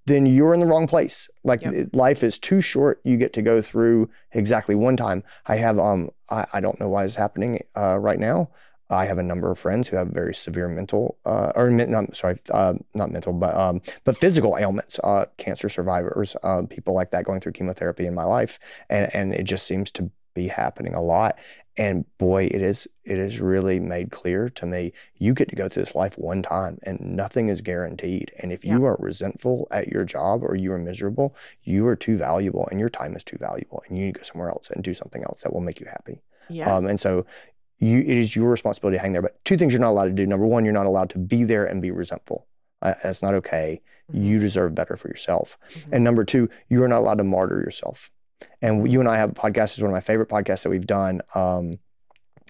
[0.05, 1.29] then you're in the wrong place.
[1.43, 1.89] Like Yep.
[1.93, 2.99] life is too short.
[3.03, 5.23] You get to go through exactly one time.
[5.45, 8.49] I have um I, I don't know why it's happening uh, right now.
[8.89, 12.39] I have a number of friends who have very severe mental uh, or not sorry
[12.51, 17.23] uh, not mental but um but physical ailments, uh, cancer survivors, uh, people like that
[17.23, 21.01] going through chemotherapy in my life, and and it just seems to be happening a
[21.01, 21.37] lot.
[21.77, 25.67] And boy, it is it is really made clear to me you get to go
[25.69, 28.31] through this life one time and nothing is guaranteed.
[28.39, 32.17] And if you are resentful at your job or you are miserable, you are too
[32.17, 34.83] valuable and your time is too valuable and you need to go somewhere else and
[34.83, 36.21] do something else that will make you happy.
[36.49, 37.25] yeah Um, and so
[37.79, 39.23] you, it is your responsibility to hang there.
[39.23, 40.27] But two things you're not allowed to do.
[40.27, 42.45] Number one, you're not allowed to be there and be resentful.
[42.83, 43.81] Uh, that's not okay.
[44.13, 44.23] Mhm.
[44.23, 45.57] You deserve better for yourself.
[45.69, 45.93] Mhm.
[45.93, 48.11] And number two, you are not allowed to martyr yourself.
[48.61, 49.73] And you and I have a podcast.
[49.73, 51.21] It's one of my favorite podcasts that we've done.
[51.35, 51.79] Um,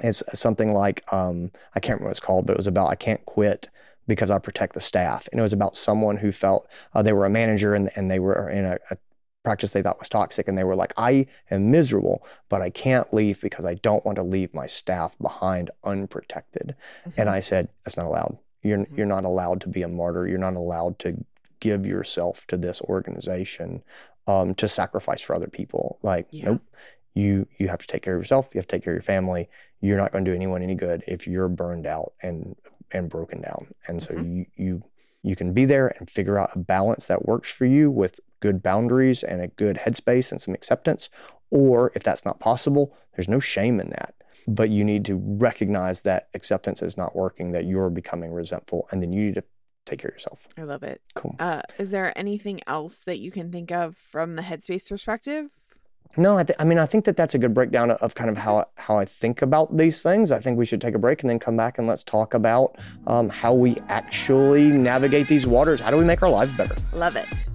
[0.03, 2.95] it's something like um, I can't remember what it's called, but it was about I
[2.95, 3.69] can't quit
[4.07, 5.27] because I protect the staff.
[5.31, 8.19] And it was about someone who felt uh, they were a manager and, and they
[8.19, 8.97] were in a, a
[9.43, 10.47] practice they thought was toxic.
[10.47, 14.15] And they were like, I am miserable, but I can't leave because I don't want
[14.17, 16.75] to leave my staff behind unprotected.
[17.17, 18.37] And I said, that's not allowed.
[18.63, 18.97] You're, Mhm.
[18.97, 20.27] you're not allowed to be a martyr.
[20.27, 21.25] You're not allowed to
[21.59, 23.83] give yourself to this organization
[24.27, 25.99] um, to sacrifice for other people.
[26.01, 26.45] Like, Yeah.
[26.45, 26.61] nope.
[27.13, 28.49] You you have to take care of yourself.
[28.53, 29.49] You have to take care of your family.
[29.81, 32.55] You're not going to do anyone any good if you're burned out and
[32.91, 33.67] and broken down.
[33.87, 34.35] And so Mhm.
[34.35, 34.83] you you
[35.23, 38.63] you can be there and figure out a balance that works for you with good
[38.63, 41.09] boundaries and a good headspace and some acceptance.
[41.51, 44.15] Or if that's not possible, there's no shame in that.
[44.47, 49.03] But you need to recognize that acceptance is not working, that you're becoming resentful, and
[49.03, 49.43] then you need to
[49.85, 50.47] take care of yourself.
[50.57, 51.35] i love it Cool.
[51.39, 55.47] uh is there anything else that you can think of from the headspace perspective
[56.17, 58.37] No, I, th- I mean, I think that that's a good breakdown of, kind of
[58.37, 60.29] how how I think about these things.
[60.29, 62.77] I think we should take a break and then come back and let's talk about
[63.07, 65.79] um, how we actually navigate these waters.
[65.79, 66.75] How do we make our lives better?
[66.91, 67.45] love it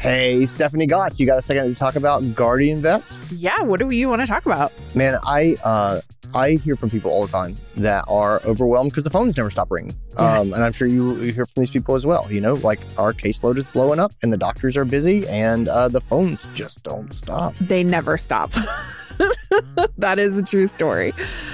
[0.00, 3.18] Hey, Stephanie Goss, you got a second to talk about guardian vets?
[3.32, 6.00] yeah what do you want to talk about Man, I uh,
[6.34, 9.70] I hear from people all the time that are overwhelmed because the phones never stop
[9.70, 9.94] ringing.
[10.16, 12.26] Um, and I'm sure you you hear from these people as well.
[12.32, 15.88] You know, like our caseload is blowing up and the doctors are busy and uh,
[15.88, 17.54] the phones just don't stop.
[17.56, 18.52] they never stop
[19.98, 21.12] that is a true story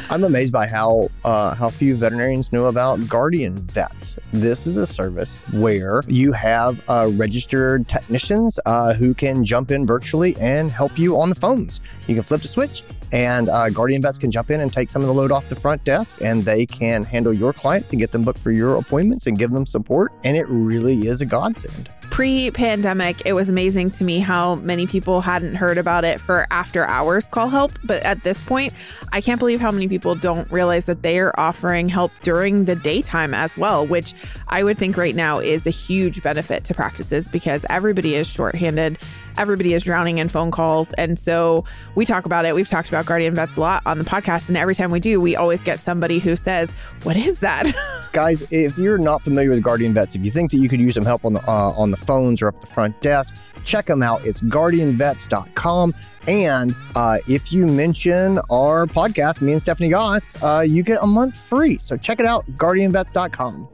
[0.08, 4.16] I'm amazed by how uh, how few veterinarians know about Guardian Vets.
[4.32, 9.84] This is a service where you have uh, registered technicians uh, who can jump in
[9.84, 11.80] virtually and help you on the phones.
[12.06, 15.02] You can flip the switch, and uh, Guardian Vets can jump in and take some
[15.02, 18.12] of the load off the front desk, and they can handle your clients and get
[18.12, 20.12] them booked for your appointments and give them support.
[20.22, 21.88] And it really is a godsend.
[22.10, 26.46] Pre pandemic, it was amazing to me how many people hadn't heard about it for
[26.50, 27.72] after hours call help.
[27.84, 28.72] But at this point,
[29.12, 32.74] I can't believe how many people don't realize that they are offering help during the
[32.74, 34.14] daytime as well, which
[34.48, 38.98] I would think right now is a huge benefit to practices because everybody is shorthanded
[39.38, 40.92] everybody is drowning in phone calls.
[40.94, 41.64] And so
[41.94, 42.54] we talk about it.
[42.54, 44.48] We've talked about Guardian Vets a lot on the podcast.
[44.48, 46.70] And every time we do, we always get somebody who says,
[47.02, 47.66] What is that?
[48.12, 50.94] Guys, if you're not familiar with Guardian Vets, if you think that you could use
[50.94, 54.02] some help on the uh, on the phones or up the front desk, check them
[54.02, 54.24] out.
[54.24, 55.94] It's guardianvets.com.
[56.26, 61.06] And uh, if you mention our podcast, me and Stephanie Goss, uh, you get a
[61.06, 61.78] month free.
[61.78, 63.68] So check it out, guardianvets.com.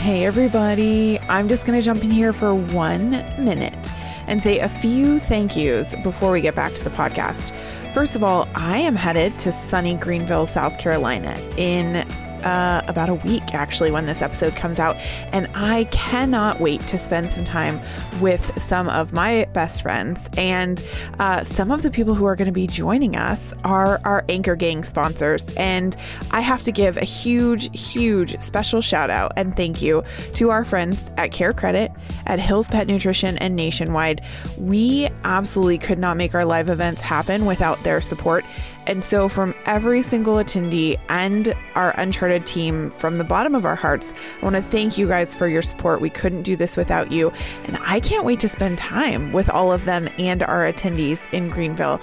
[0.00, 1.18] Hey, everybody.
[1.22, 3.90] I'm just going to jump in here for one minute
[4.28, 7.52] and say a few thank yous before we get back to the podcast.
[7.92, 12.06] First of all, I am headed to sunny Greenville, South Carolina in
[12.44, 14.96] uh, about a week actually when this episode comes out.
[15.32, 17.80] And I cannot wait to spend some time
[18.20, 20.20] with some of my best friends.
[20.36, 20.84] And
[21.18, 24.56] uh, some of the people who are going to be joining us are our Anchor
[24.56, 25.46] Gang sponsors.
[25.56, 25.96] And
[26.30, 30.64] I have to give a huge, huge special shout out and thank you to our
[30.64, 31.92] friends at Care Credit,
[32.26, 34.22] at Hills Pet Nutrition, and Nationwide.
[34.58, 38.44] We absolutely could not make our live events happen without their support.
[38.86, 43.74] And so, from every single attendee and our Uncharted team, from the bottom of our
[43.74, 46.00] hearts, I want to thank you guys for your support.
[46.00, 47.32] We couldn't do this without you.
[47.64, 51.50] And I can't wait to spend time with all of them and our attendees in
[51.50, 52.00] Greenville.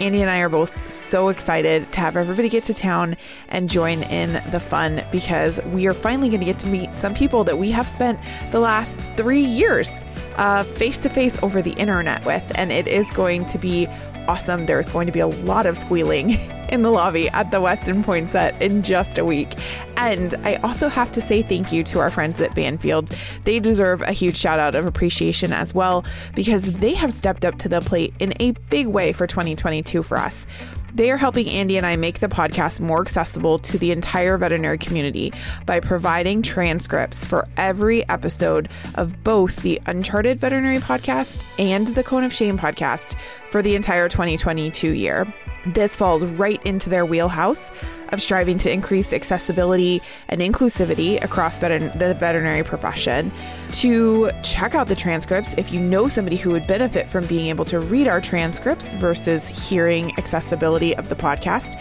[0.00, 3.16] Andy and I are both so excited to have everybody get to town
[3.48, 7.14] and join in the fun because we are finally going to get to meet some
[7.14, 8.18] people that we have spent
[8.50, 9.94] the last three years
[10.36, 12.42] uh, face to face over the internet with.
[12.56, 13.86] And it is going to be
[14.28, 14.66] awesome.
[14.66, 16.30] There's going to be a lot of squealing
[16.68, 19.54] in the lobby at the Westin Poinsett in just a week.
[19.96, 23.16] And I also have to say thank you to our friends at Banfield.
[23.44, 27.58] They deserve a huge shout out of appreciation as well because they have stepped up
[27.58, 30.46] to the plate in a big way for 2022 for us.
[30.94, 34.78] They are helping Andy and I make the podcast more accessible to the entire veterinary
[34.78, 35.32] community
[35.66, 42.22] by providing transcripts for every episode of both the Uncharted Veterinary Podcast and the Cone
[42.22, 43.16] of Shame podcast
[43.50, 45.26] for the entire 2022 year.
[45.66, 47.72] This falls right into their wheelhouse
[48.14, 53.30] of striving to increase accessibility and inclusivity across vet- the veterinary profession.
[53.72, 57.66] To check out the transcripts, if you know somebody who would benefit from being able
[57.66, 61.74] to read our transcripts versus hearing accessibility of the podcast,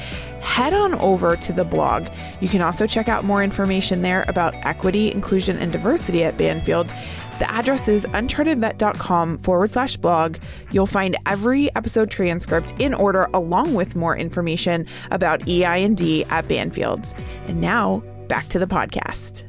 [0.44, 2.08] head on over to the blog.
[2.42, 6.92] You can also check out more information there about equity, inclusion, and diversity at Banfield.
[7.40, 10.38] The address is unchartedvet.com forward slash blog.
[10.72, 17.18] You'll find every episode transcript in order along with more information about EIND at Banfields.
[17.48, 19.44] And now back to the podcast.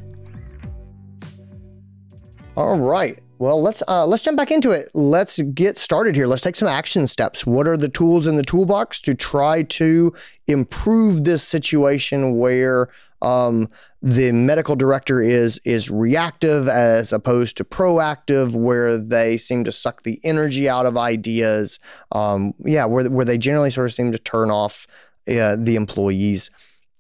[2.56, 3.18] All right.
[3.38, 4.88] Well, let's uh, let's jump back into it.
[4.94, 6.28] Let's get started here.
[6.28, 7.44] Let's take some action steps.
[7.44, 10.12] What are the tools in the toolbox to try to
[10.46, 12.88] improve this situation where
[13.22, 13.68] um,
[14.00, 20.04] the medical director is is reactive as opposed to proactive, where they seem to suck
[20.04, 21.80] the energy out of ideas.
[22.12, 24.87] Um, yeah, where where they generally sort of seem to turn off
[25.28, 26.50] uh, the employees.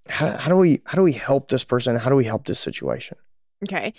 [0.08, 1.96] How, how do we how do we help this person?
[1.96, 3.16] How do we help this situation?
[3.64, 3.94] Okay.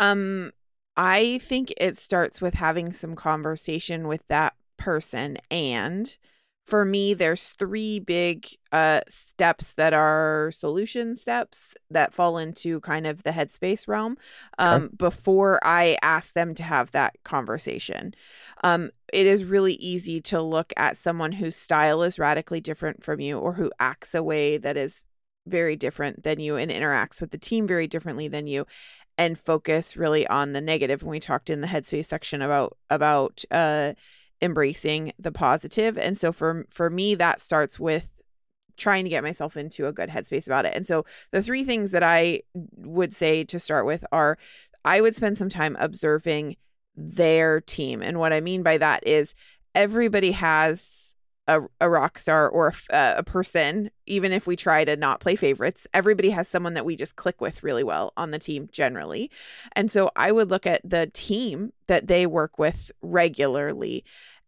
[0.00, 0.52] Um
[0.96, 5.38] I think it starts with having some conversation with that person.
[5.50, 6.16] And
[6.64, 13.06] for me, there's three big uh, steps that are solution steps that fall into kind
[13.06, 14.16] of the headspace realm
[14.58, 14.94] um, okay.
[14.96, 18.14] before I ask them to have that conversation.
[18.62, 23.20] Um, it is really easy to look at someone whose style is radically different from
[23.20, 25.04] you or who acts a way that is
[25.46, 28.66] very different than you and interacts with the team very differently than you
[29.18, 33.44] and focus really on the negative when we talked in the headspace section about about
[33.50, 33.92] uh
[34.44, 35.96] embracing the positive.
[35.96, 38.10] And so for for me that starts with
[38.76, 40.74] trying to get myself into a good headspace about it.
[40.74, 42.42] And so the three things that i
[42.76, 44.36] would say to start with are
[44.84, 46.56] i would spend some time observing
[46.96, 48.02] their team.
[48.02, 49.34] And what i mean by that is
[49.74, 51.14] everybody has
[51.46, 55.20] a, a rock star or a, uh, a person, even if we try to not
[55.20, 58.68] play favorites, everybody has someone that we just click with really well on the team
[58.72, 59.30] generally.
[59.72, 64.04] And so I would look at the team that they work with regularly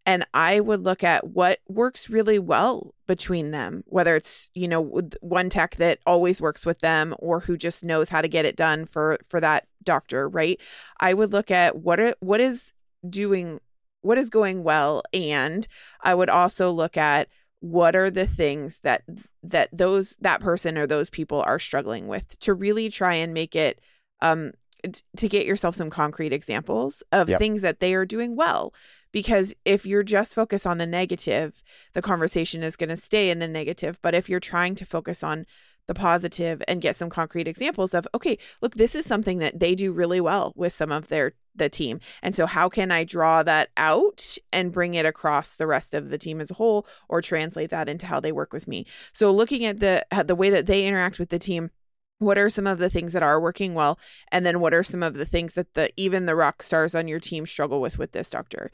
[0.06, 5.02] and I would look at what works really well between them, whether it's, you know,
[5.20, 8.56] one tech that always works with them or who just knows how to get it
[8.56, 10.58] done for for that doctor, right?
[11.00, 12.72] I would look at what are, what is
[13.08, 13.60] doing
[14.02, 15.66] what is going well and
[16.02, 17.28] i would also look at
[17.60, 19.02] what are the things that
[19.42, 23.56] that those that person or those people are struggling with to really try and make
[23.56, 23.80] it
[24.22, 27.38] um t- to get yourself some concrete examples of Yep.
[27.38, 28.72] things that they are doing well.
[29.16, 31.62] Because if you're just focused on the negative,
[31.94, 33.98] the conversation is going to stay in the negative.
[34.02, 35.46] But if you're trying to focus on
[35.86, 39.74] the positive and get some concrete examples of, okay, look, this is something that they
[39.74, 41.98] do really well with some of their the team.
[42.22, 46.10] And so how can I draw that out and bring it across the rest of
[46.10, 48.84] the team as a whole or translate that into how they work with me?
[49.14, 51.70] So looking at the the way that they interact with the team
[52.18, 53.98] what are some of the things that are working well?
[54.32, 57.08] And then what are some of the things that the even the rock stars on
[57.08, 58.70] your team struggle with with this doctor?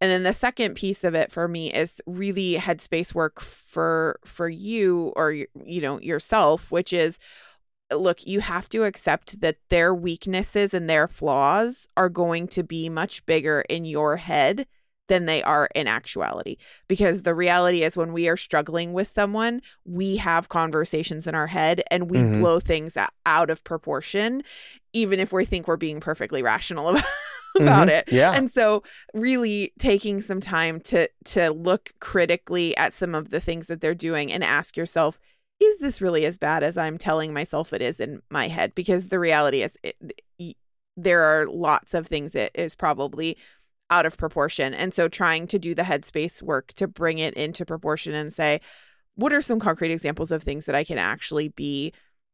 [0.00, 4.48] And then the second piece of it for me is really headspace work for for
[4.48, 7.18] you or you know yourself which is
[7.92, 12.88] look you have to accept that their weaknesses and their flaws are going to be
[12.88, 14.66] much bigger in your head
[15.08, 16.56] than they are in actuality
[16.88, 21.48] because the reality is when we are struggling with someone we have conversations in our
[21.48, 22.38] head and we Mhm.
[22.40, 22.96] blow things
[23.26, 24.42] out of proportion
[24.92, 27.04] even if we think we're being perfectly rational about,
[27.56, 27.98] about Mhm.
[27.98, 28.32] it Yeah.
[28.32, 28.82] and so
[29.12, 33.94] really taking some time to to look critically at some of the things that they're
[33.94, 35.18] doing and ask yourself
[35.60, 39.08] is this really as bad as i'm telling myself it is in my head because
[39.08, 39.96] the reality is it,
[40.96, 43.36] there are lots of things that is probably
[43.92, 47.64] out of proportion and so trying to do the headspace work to bring it into
[47.64, 48.60] proportion and say
[49.14, 51.92] what are some concrete examples of things that i can actually be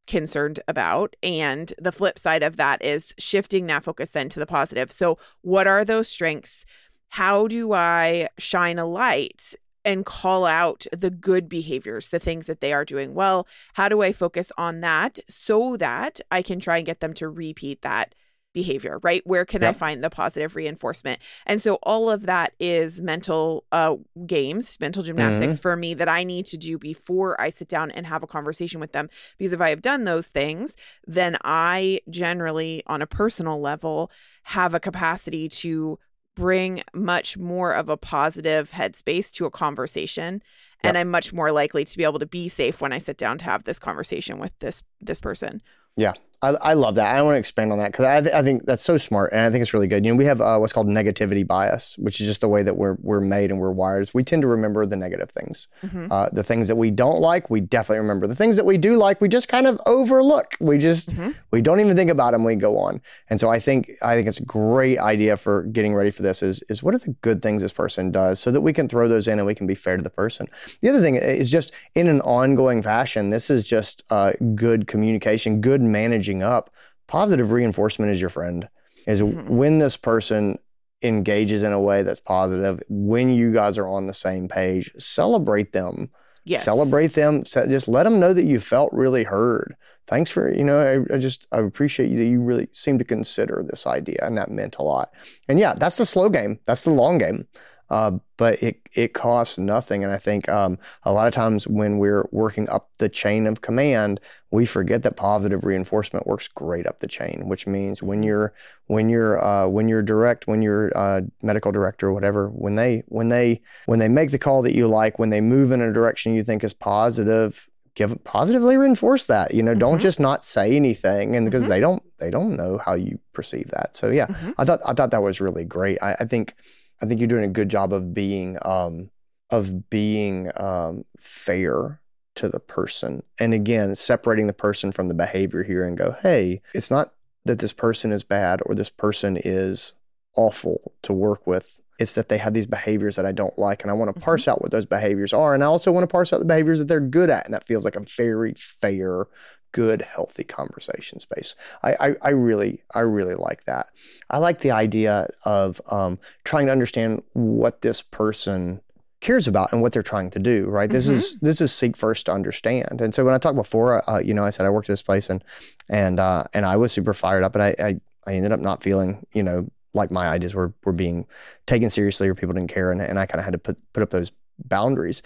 [0.09, 1.15] concerned about.
[1.23, 4.91] And the flip side of that is shifting that focus then to the positive.
[4.91, 6.65] So, what are those strengths?
[7.09, 9.55] How do I shine a light
[9.85, 13.47] and call out the good behaviors, the things that they are doing well?
[13.73, 17.29] How do I focus on that so that I can try and get them to
[17.29, 18.13] repeat that?
[18.61, 19.23] Behavior right?
[19.31, 21.17] Where can i find the positive reinforcement?
[21.45, 23.95] And so all of that is mental uh
[24.25, 28.03] games mental gymnastics for me that i need to do before i sit down and
[28.13, 29.09] have a conversation with them.
[29.37, 30.75] Because if I have done those things,
[31.07, 34.11] then I generally, on a personal level,
[34.43, 35.99] have a capacity to
[36.35, 40.41] bring much more of a positive headspace to a conversation.
[40.81, 43.37] And I'm much more likely to be able to be safe when I sit down
[43.39, 45.61] to have this conversation with this this person.
[45.97, 47.13] Yeah, I, I love that.
[47.13, 49.41] I want to expand on that because I, th- I think that's so smart, and
[49.41, 50.05] I think it's really good.
[50.05, 52.77] You know, we have uh, what's called negativity bias, which is just the way that
[52.77, 54.03] we're we're made and we're wired.
[54.03, 56.07] Is we tend to remember the negative things, Mhm.
[56.09, 57.49] uh, the things that we don't like.
[57.49, 59.19] We definitely remember the things that we do like.
[59.19, 60.55] We just kind of overlook.
[60.61, 61.35] We just Mhm.
[61.51, 62.45] we don't even think about them.
[62.45, 65.93] We go on, and so I think I think it's a great idea for getting
[65.93, 66.41] ready for this.
[66.41, 69.09] Is is what are the good things this person does, so that we can throw
[69.09, 70.47] those in and we can be fair to the person.
[70.81, 73.29] The other thing is just in an ongoing fashion.
[73.29, 76.69] This is just uh, good communication, good managing up.
[77.07, 78.69] Positive reinforcement is your friend.
[79.07, 79.49] Is Mhm.
[79.49, 80.59] when this person
[81.01, 82.81] engages in a way that's positive.
[82.89, 86.09] When you guys are on the same page, celebrate them.
[86.45, 86.63] Yes.
[86.65, 87.43] Celebrate them.
[87.43, 89.75] Just let them know that you felt really heard.
[90.07, 90.79] Thanks for you know.
[91.11, 94.37] I, I just I appreciate you that you really seem to consider this idea, and
[94.37, 95.11] that meant a lot.
[95.47, 96.59] And yeah, that's the slow game.
[96.65, 97.47] That's the long game.
[97.89, 100.03] Uh, but it it costs nothing.
[100.03, 103.61] And I think um, a lot of times when we're working up the chain of
[103.61, 104.19] command,
[104.51, 107.43] we forget that positive reinforcement works great up the chain.
[107.47, 108.53] Which means when you're
[108.87, 113.03] when you're uh, when you're direct, when you're uh, medical director or whatever, when they
[113.07, 115.91] when they when they make the call that you like, when they move in a
[115.91, 117.67] direction you think is positive.
[117.95, 119.53] Give positively reinforce that.
[119.53, 120.01] You know, don't Mhm.
[120.01, 121.69] just not say anything, and because Mhm.
[121.69, 123.95] they don't they don't know how you perceive that.
[123.97, 124.53] So yeah, Mhm.
[124.57, 125.97] I thought I thought that was really great.
[126.01, 126.53] I, I think
[127.01, 129.09] I think you're doing a good job of being um,
[129.49, 132.01] of being um, fair
[132.35, 136.61] to the person, and again, separating the person from the behavior here, and go, hey,
[136.73, 137.13] it's not
[137.45, 139.93] that this person is bad or this person is
[140.35, 141.81] awful to work with.
[141.99, 144.47] It's that they have these behaviors that I don't like, and I want to parse
[144.47, 146.85] out what those behaviors are, and I also want to parse out the behaviors that
[146.85, 149.25] they're good at, and that feels like a very fair,
[149.71, 151.55] good, healthy conversation space.
[151.83, 153.87] I, I, I really, I really like that.
[154.29, 158.81] I like the idea of um, trying to understand what this person
[159.21, 160.65] cares about and what they're trying to do.
[160.67, 160.89] Right.
[160.89, 163.01] This is this is seek first to understand.
[163.01, 165.01] And so when I talked before, uh, you know, I said I worked at this
[165.01, 165.43] place and
[165.89, 168.81] and uh, and I was super fired up, and I, I I ended up not
[168.81, 171.25] feeling you know like my ideas were were being
[171.65, 174.03] taken seriously or people didn't care, and, and I kind of had to put put
[174.03, 174.31] up those
[174.63, 175.21] boundaries.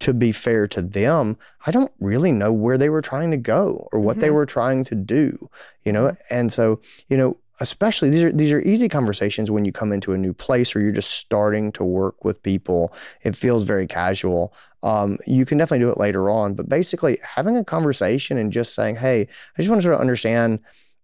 [0.00, 3.88] To be fair to them, I don't really know where they were trying to go
[3.92, 4.34] or what they Mhm.
[4.34, 5.48] were trying to do,
[5.82, 6.14] you know.
[6.30, 10.12] And so, you know, especially these are these are easy conversations when you come into
[10.12, 12.92] a new place or you're just starting to work with people.
[13.22, 14.52] It feels very casual.
[14.82, 18.74] Um, you can definitely do it later on, but basically having a conversation and just
[18.74, 20.58] saying, "Hey, I just want to sort of understand.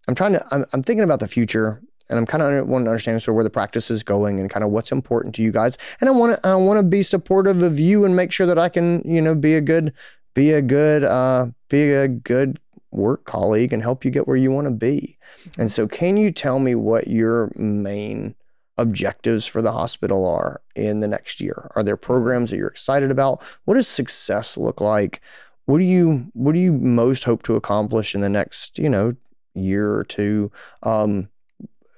[0.07, 0.45] I'm trying to.
[0.51, 1.81] I'm, I'm thinking about the future."
[2.11, 4.49] And I'm kind of wanting to understand sort of where the practice is going and
[4.49, 5.77] kind of what's important to you guys.
[5.99, 8.59] And I want to I want to be supportive of you and make sure that
[8.59, 9.93] I can you know be a good
[10.33, 12.59] be a good uh, be a good
[12.91, 15.17] work colleague and help you get where you want to be.
[15.57, 18.35] And so, can you tell me what your main
[18.77, 21.71] objectives for the hospital are in the next year?
[21.75, 23.43] Are there programs that you're excited about?
[23.65, 25.21] What does success look like?
[25.65, 29.15] What do you what do you most hope to accomplish in the next you know
[29.53, 30.51] year or two?
[30.83, 31.29] Um,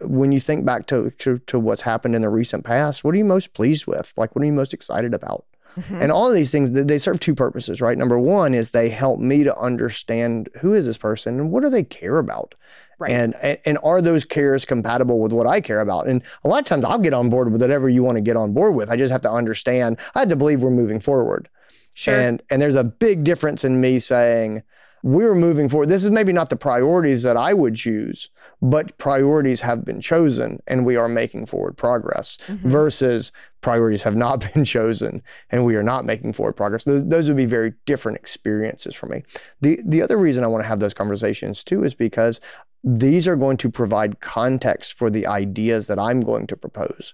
[0.04, 3.18] when you think back to, to to what's happened in the recent past, what are
[3.18, 4.14] you most pleased with?
[4.18, 5.46] Like, what are you most excited about?
[5.76, 6.02] Mm-hmm.
[6.02, 7.98] And all of these things, they serve two purposes, right?
[7.98, 11.70] Number one is they help me to understand who is this person and what do
[11.70, 12.54] they care about.
[13.00, 13.12] Right.
[13.12, 13.34] And,
[13.66, 16.08] and are those cares compatible with what I care about?
[16.08, 18.38] And a lot of times I'll get on board with whatever you want to get
[18.38, 18.92] on board with.
[18.92, 20.00] I just have to understand.
[20.14, 21.50] I have to believe we're moving forward.
[21.96, 22.18] Sure.
[22.18, 24.64] And and there's a big difference in me saying
[25.04, 25.90] we're moving forward.
[25.90, 28.30] This is maybe not the priorities that I would choose,
[28.62, 32.70] but priorities have been chosen and we are making forward progress mm-hmm.
[32.70, 36.86] versus priorities have not been chosen and we are not making forward progress.
[36.86, 39.24] Those, those would be very different experiences for me.
[39.60, 42.40] The, the other reason I want to have those conversations too is because
[42.82, 47.14] these are going to provide context for the ideas that I'm going to propose.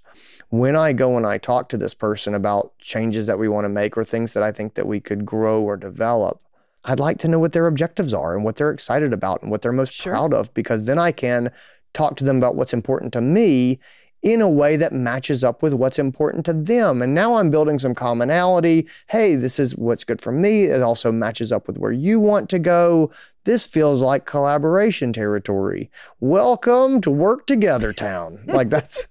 [0.49, 3.69] When I go and I talk to this person about changes that we want to
[3.69, 6.41] make or things that I think that we could grow or develop,
[6.85, 9.61] I'd like to know what their objectives are and what they're excited about and what
[9.61, 10.13] they're most sure.
[10.13, 11.51] proud of, because then I can
[11.93, 13.79] talk to them about what's important to me
[14.21, 17.01] in a way that matches up with what's important to them.
[17.01, 18.87] And now I'm building some commonality.
[19.07, 20.65] Hey, this is what's good for me.
[20.65, 23.11] It also matches up with where you want to go.
[23.45, 25.89] This feels like collaboration territory.
[26.19, 28.43] Welcome to work together town.
[28.45, 29.07] Like that's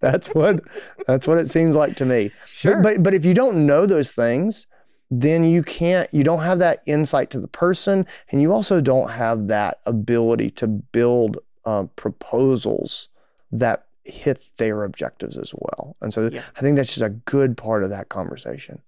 [0.00, 0.60] that's what
[1.06, 2.32] that's what it seems like to me.
[2.46, 2.76] Sure.
[2.76, 4.66] But, but but if you don't know those things,
[5.14, 9.10] then you can't, you don't have that insight to the person, and you also don't
[9.10, 11.36] have that ability to build
[11.66, 13.10] uh, proposals
[13.50, 15.96] that hit their objectives as well.
[16.00, 16.42] And so yeah.
[16.56, 18.80] I think that's just a good part of that conversation.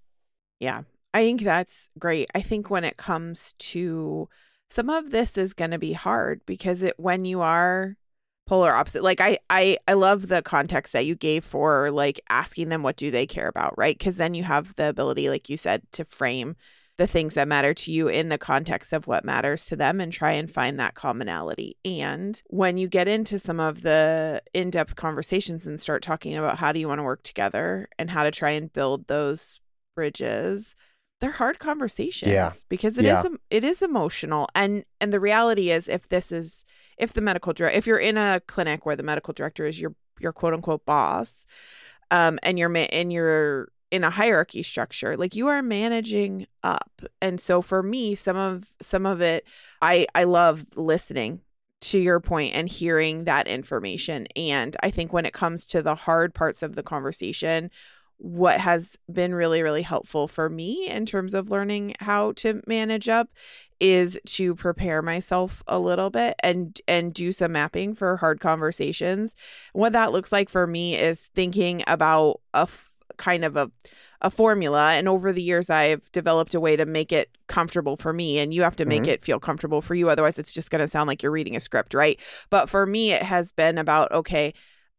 [0.60, 0.82] Yeah.
[1.12, 2.30] I think that's great.
[2.34, 4.30] I think when it comes to
[4.70, 7.96] some of this is going to be hard because it when you are
[8.46, 9.02] polar opposite.
[9.02, 12.96] Like I, I i love the context that you gave for like asking them what
[12.96, 13.96] do they care about right?
[13.96, 16.56] Because then you have the ability like you said to frame
[16.96, 20.12] the things that matter to you in the context of what matters to them and
[20.12, 21.76] try and find that commonality.
[21.84, 26.70] And when you get into some of the in-depth conversations and start talking about how
[26.70, 29.58] do you want to work together and how to try and build those
[29.96, 30.76] bridges
[31.24, 32.50] they're hard conversations yeah.
[32.68, 33.20] because it yeah.
[33.20, 36.64] is it is emotional and and the reality is if this is
[36.98, 39.94] if the medical director, if you're in a clinic where the medical director is your
[40.20, 41.46] your quote unquote boss,
[42.10, 47.02] um, and you're and you're in a hierarchy structure, like you are managing up.
[47.20, 49.44] And so for me, some of some of it,
[49.82, 51.40] I I love listening
[51.82, 54.26] to your point and hearing that information.
[54.36, 57.70] And I think when it comes to the hard parts of the conversation,
[58.18, 63.08] what has been really, really helpful for me in terms of learning how to manage
[63.08, 63.28] up
[63.80, 69.34] is to prepare myself a little bit and and do some mapping for hard conversations.
[69.72, 73.70] What that looks like for me is thinking about a f- kind of a
[74.20, 78.14] a formula and over the years I've developed a way to make it comfortable for
[78.14, 79.10] me and you have to make mm-hmm.
[79.10, 81.60] it feel comfortable for you otherwise it's just going to sound like you're reading a
[81.60, 82.18] script, right?
[82.48, 84.54] But for me it has been about okay,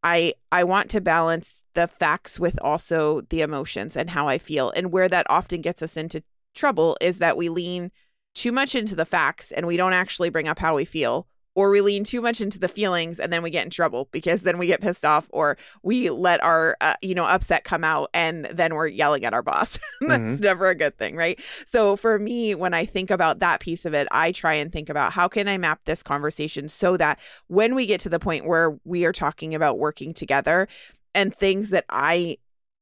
[0.06, 4.72] I I want to balance the facts with also the emotions and how I feel.
[4.76, 7.92] And where that often gets us into trouble is that we lean
[8.36, 11.70] too much into the facts and we don't actually bring up how we feel or
[11.70, 14.58] we lean too much into the feelings and then we get in trouble because then
[14.58, 18.46] we get pissed off or we let our uh, you know upset come out and
[18.46, 20.44] then we're yelling at our boss that's mm-hmm.
[20.44, 23.94] never a good thing right so for me when i think about that piece of
[23.94, 27.74] it i try and think about how can i map this conversation so that when
[27.74, 30.68] we get to the point where we are talking about working together
[31.14, 32.38] and things that i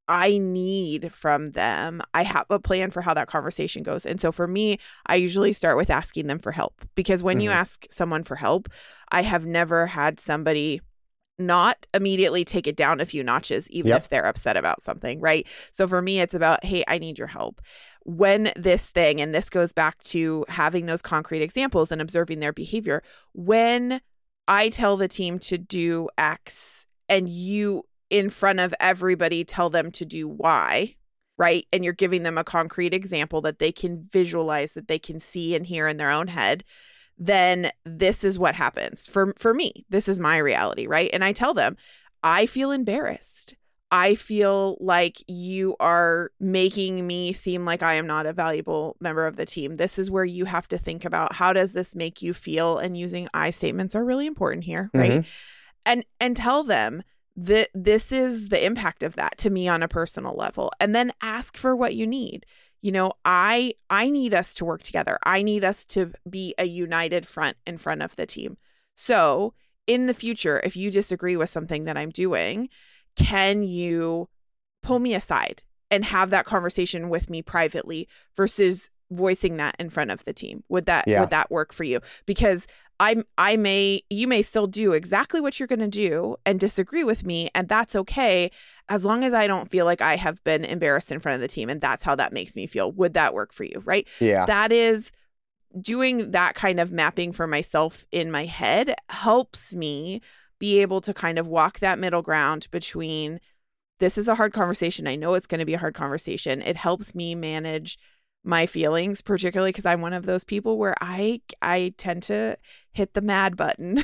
[0.08, 4.06] I need from them, I have a plan for how that conversation goes.
[4.06, 7.46] And so for me, I usually start with asking them for help because when mm-hmm.
[7.46, 8.68] you ask someone for help,
[9.12, 10.82] I have never had somebody
[11.40, 14.04] not immediately take it down a few notches, even yep.
[14.04, 15.48] if they're upset about something, right?
[15.72, 17.62] So for me, it's about, hey, I need your help.
[18.06, 22.54] When this thing, and this goes back to having those concrete examples and observing their
[22.54, 23.02] behavior,
[23.34, 24.02] when
[24.48, 27.84] I tell the team to do X and you
[28.14, 30.96] in front of everybody tell them to do why,
[31.36, 31.66] right?
[31.74, 35.56] And you're giving them a concrete example that they can visualize, that they can see
[35.56, 36.64] and hear in their own head,
[37.18, 39.08] then this is what happens.
[39.08, 41.10] For for me, this is my reality, right?
[41.12, 41.76] And I tell them,
[42.22, 43.56] I feel embarrassed.
[43.92, 49.26] I feel like you are making me seem like I am not a valuable member
[49.26, 49.78] of the team.
[49.78, 52.96] This is where you have to think about how does this make you feel and
[52.96, 55.22] using I statements are really important here, right?
[55.22, 55.30] Mm-hmm.
[55.88, 57.02] And and tell them
[57.36, 61.12] that this is the impact of that to me on a personal level and then
[61.22, 62.46] ask for what you need
[62.84, 65.18] you know, I I need us to work together.
[65.24, 68.58] I need us to be a united front in front of the team.
[68.96, 69.54] So,
[69.88, 72.68] in the future, if you disagree with something that I'm doing,
[73.16, 74.28] can you
[74.84, 80.12] pull me aside and have that conversation with me privately versus voicing that in front
[80.12, 80.64] of the team?
[80.70, 81.22] Would that Yeah.
[81.22, 82.00] would that work for you?
[82.26, 82.68] Because
[83.00, 87.04] I I may you may still do exactly what you're going to do and disagree
[87.04, 88.52] with me and that's okay
[88.90, 91.48] as long as I don't feel like I have been embarrassed in front of the
[91.48, 92.92] team and that's how that makes me feel.
[92.92, 94.08] Would that work for you, right?
[94.20, 94.46] Yeah.
[94.46, 95.10] That is
[95.80, 100.22] doing that kind of mapping for myself in my head helps me
[100.60, 103.40] be able to kind of walk that middle ground between
[104.00, 105.08] this is a hard conversation.
[105.08, 106.62] I know it's going to be a hard conversation.
[106.62, 107.98] It helps me manage
[108.44, 112.58] my feelings particularly because I'm one of those people where I I tend to
[112.92, 114.04] hit the mad button.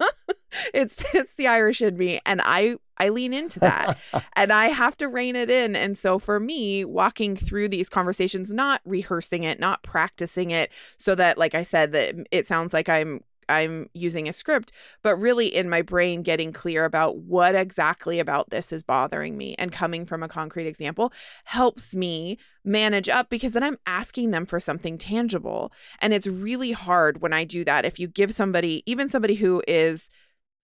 [0.74, 3.96] it's it's the Irish in me and I I lean into that
[4.34, 5.76] and I have to rein it in.
[5.76, 11.14] And so for me, walking through these conversations, not rehearsing it, not practicing it, so
[11.14, 14.72] that, like I said, that it sounds like I'm I'm using a script,
[15.02, 19.54] but really in my brain getting clear about what exactly about this is bothering me
[19.58, 21.12] and coming from a concrete example
[21.44, 25.72] helps me manage up because then I'm asking them for something tangible.
[26.00, 27.84] And it's really hard when I do that.
[27.84, 30.10] If you give somebody, even somebody who is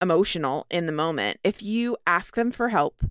[0.01, 3.03] emotional in the moment, if you ask them for help,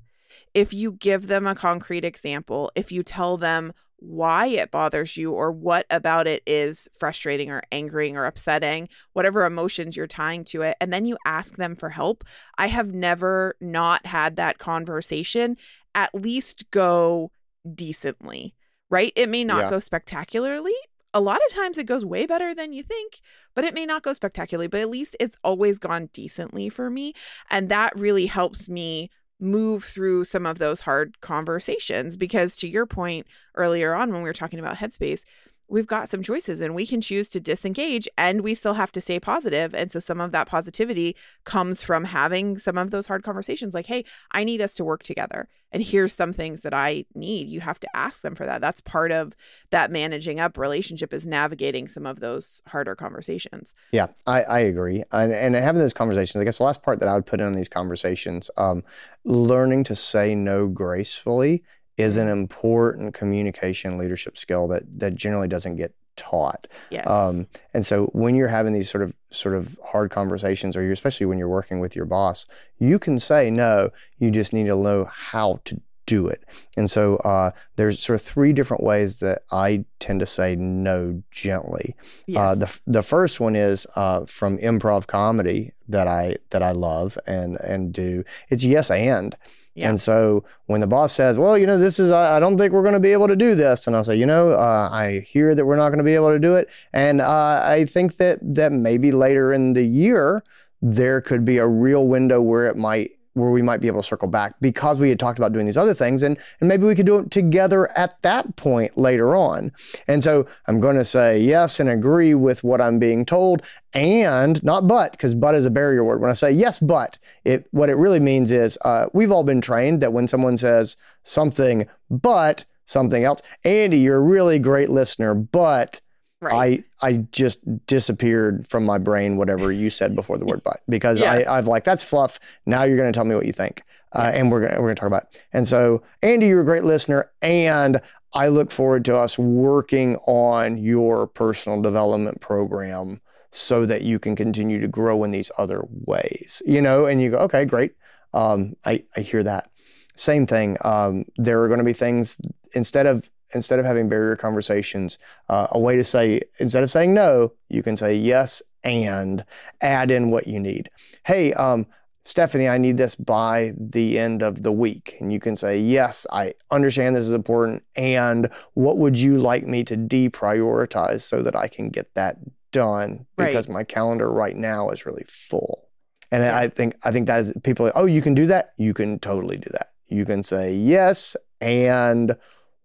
[0.53, 3.73] if you give them a concrete example, if you tell them
[4.05, 9.45] why it bothers you or what about it is frustrating or angering or upsetting, whatever
[9.45, 12.25] emotions you're tying to it, and then you ask them for help,
[12.57, 15.55] I have never not had that conversation
[15.95, 17.31] at least go
[17.73, 18.53] decently,
[18.89, 19.13] right?
[19.15, 19.69] It may not Yeah.
[19.69, 20.75] go spectacularly.
[21.13, 23.21] A lot of times it goes way better than you think,
[23.55, 27.13] but it may not go spectacularly, but at least it's always gone decently for me.
[27.49, 29.09] And that really helps me
[29.43, 34.29] move through some of those hard conversations because to your point earlier on when we
[34.29, 35.25] were talking about headspace
[35.73, 39.01] we've got some choices and we can choose to disengage and we still have to
[39.01, 39.73] stay positive.
[39.73, 43.87] and so some of that positivity comes from having some of those hard conversations like
[43.87, 47.59] hey i need us to work together and here's some things that i need you
[47.59, 49.35] have to ask them for that that's part of
[49.71, 55.03] that managing up relationship is navigating some of those harder conversations Yeah, I, I agree.
[55.11, 57.45] And, and having those conversations, I guess the last part that I would put in
[57.45, 58.83] on these conversations, um,
[59.23, 61.63] learning to say no gracefully
[61.97, 66.67] is an important communication leadership skill that that generally doesn't get taught.
[66.89, 70.91] yes Um, and so when you're having these sort of sort of hard conversations, or
[70.91, 72.45] especially when you're working with your boss,
[72.77, 73.89] you can say no.
[74.17, 76.43] You just need to know how to do it.
[76.75, 81.23] And so uh, there's sort of three different ways that I tend to say no
[81.31, 81.95] gently.
[82.27, 82.37] yes.
[82.37, 87.17] Uh, the the first one is uh, from improv comedy that I that I love
[87.25, 88.23] and and do.
[88.49, 89.35] It's yes and.
[89.75, 89.89] Yeah.
[89.89, 92.73] And so when the boss says, "Well, you know, this is I, I don't think
[92.73, 95.25] we're going to be able to do this," and I'll say, "You know, uh, I
[95.27, 98.17] hear that we're not going to be able to do it, and uh, I think
[98.17, 100.43] that that maybe later in the year
[100.81, 104.07] there could be a real window where it might." Where we might be able to
[104.07, 106.93] circle back because we had talked about doing these other things, and, and maybe we
[106.93, 109.71] could do it together at that point later on.
[110.07, 113.63] And so I'm going to say yes and agree with what I'm being told,
[113.93, 116.21] and not but, because but is a barrier word.
[116.21, 119.61] When I say yes, but, it what it really means is uh, we've all been
[119.61, 125.33] trained that when someone says something but something else, Andy, you're a really great listener,
[125.33, 126.01] but
[126.43, 130.81] right I I just disappeared from my brain whatever you said before the word but
[130.87, 131.47] because Yes.
[131.47, 132.39] I I've like that's fluff.
[132.65, 133.83] Now you're going to tell me what you think,
[134.13, 135.23] uh, and we're gonna we're gonna talk about.
[135.23, 135.43] It.
[135.53, 138.01] And so Andy, you're a great listener, and
[138.33, 143.21] I look forward to us working on your personal development program
[143.51, 146.61] so that you can continue to grow in these other ways.
[146.65, 147.93] You know, and you go, okay, great.
[148.33, 149.69] Um, I I hear that.
[150.15, 150.77] Same thing.
[150.83, 152.39] Um, there are going to be things
[152.73, 155.17] instead of instead of having barrier conversations,
[155.49, 159.45] uh, a way to say instead of saying no, you can say yes and
[159.81, 160.89] add in what you need.
[161.25, 161.87] Hey, um,
[162.25, 165.15] Stephanie, I need this by the end of the week.
[165.19, 167.83] And you can say, Yes, I understand this is important.
[167.95, 172.37] And what would you like me to deprioritize so that I can get that
[172.71, 173.25] done?
[173.37, 173.47] Right.
[173.47, 175.89] Because my calendar right now is really full.
[176.31, 178.73] And I think I think that is people are, oh, you can do that?
[178.77, 179.91] You can totally do that.
[180.07, 182.35] You can say yes and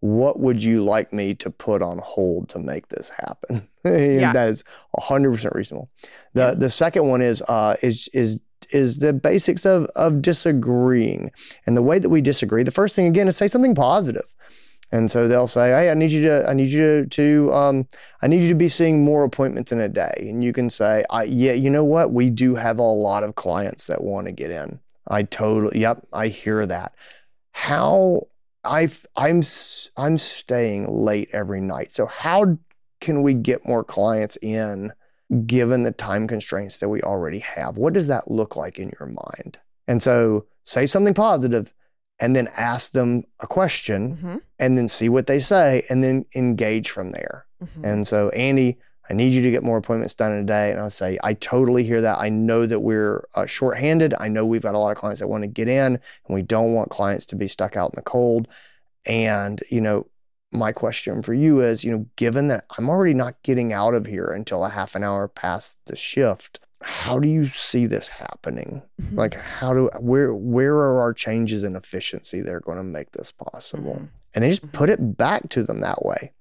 [0.01, 3.69] what would you like me to put on hold to make this happen?
[3.85, 4.35] Yeah.
[4.35, 4.65] That is
[4.99, 5.89] 100% reasonable.
[6.35, 8.39] The the second one is uh is is
[8.71, 11.31] is the basics of of disagreeing.
[11.65, 14.35] And the way that we disagree, the first thing again is say something positive.
[14.91, 17.89] And so they'll say, "Hey, I need you to, I need you to, to um,
[18.21, 21.05] I need you to be seeing more appointments in a day." And you can say,
[21.09, 22.13] I, "Yeah, you know what?
[22.13, 24.81] We do have a lot of clients that want to get in.
[25.07, 26.95] I totally, yep, I hear that.
[27.53, 28.29] How
[28.69, 29.43] I've I'm
[29.97, 31.93] I'm staying late every night.
[31.93, 32.59] So how
[33.01, 34.93] can we get more clients in
[35.47, 37.77] given the time constraints that we already have?
[37.79, 39.59] What does that look like in your mind?
[39.87, 41.73] And so say something positive
[42.21, 44.41] and then ask them a question Mhm.
[44.59, 47.47] and then see what they say and then engage from there.
[47.63, 47.85] Mhm.
[47.85, 48.79] And so, Andy,
[49.11, 50.71] I need you to get more appointments done in a day.
[50.71, 52.19] And I'll say, I totally hear that.
[52.19, 54.15] I know that we're uh, shorthanded.
[54.19, 56.43] I know we've got a lot of clients that want to get in, and we
[56.43, 58.49] don't want clients to be stuck out in the cold.
[59.07, 60.07] And, you know,
[60.53, 64.07] my question for you is, you know, given that I'm already not getting out of
[64.07, 68.83] here until a half an hour past the shift, how do you see this happening?
[69.03, 69.17] Mhm.
[69.17, 73.13] Like, how do where where are our changes in efficiency that are going to make
[73.13, 73.97] this possible?
[74.01, 74.09] Mhm.
[74.35, 76.33] And they just put it back to them that way.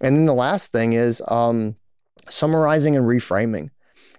[0.00, 1.76] And then the last thing is um,
[2.28, 3.70] summarizing and reframing.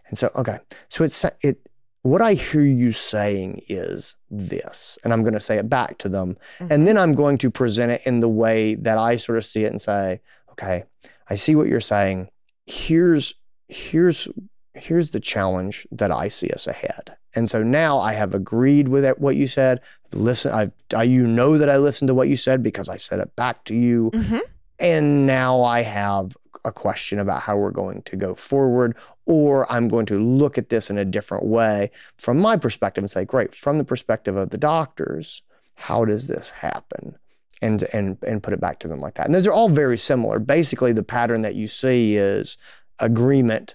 [0.10, 1.60] And so, okay, so it's it.
[2.04, 6.10] What I hear you saying is this, and I'm going to say it back to
[6.10, 6.72] them, Mhm.
[6.72, 9.66] and then I'm going to present it in the way that I sort of see
[9.66, 10.22] it and say,
[10.52, 10.86] okay,
[11.30, 12.30] I see what you're saying.
[12.66, 13.36] Here's
[13.68, 14.30] here's
[14.76, 17.18] here's the challenge that I see us ahead.
[17.36, 19.82] And so now I have agreed with what you said.
[20.14, 23.20] Listen, I, I you know that I listened to what you said because I said
[23.20, 24.12] it back to you.
[24.14, 24.39] Mhm.
[24.80, 26.38] And now I have
[26.68, 28.95] a question about how we're going to go forward,
[29.26, 33.09] or I'm going to look at this in a different way from my perspective and
[33.09, 35.41] say, great, from the perspective of the doctors,
[35.76, 37.18] how does this happen?
[37.59, 39.26] And, and and put it back to them like that.
[39.26, 40.38] And those are all very similar.
[40.38, 42.59] Basically, the pattern that you see is
[42.99, 43.74] agreement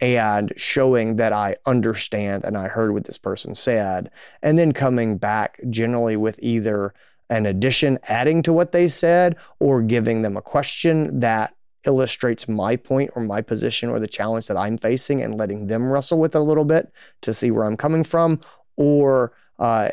[0.00, 5.18] and showing that I understand and I heard what this person said, and then coming
[5.18, 6.94] back generally with either
[7.30, 11.53] an addition adding to what they said or giving them a question that
[11.86, 15.90] illustrates my point or my position or the challenge that I'm facing and letting them
[15.90, 18.40] wrestle with it a little bit to see where I'm coming from
[18.76, 19.90] or uh,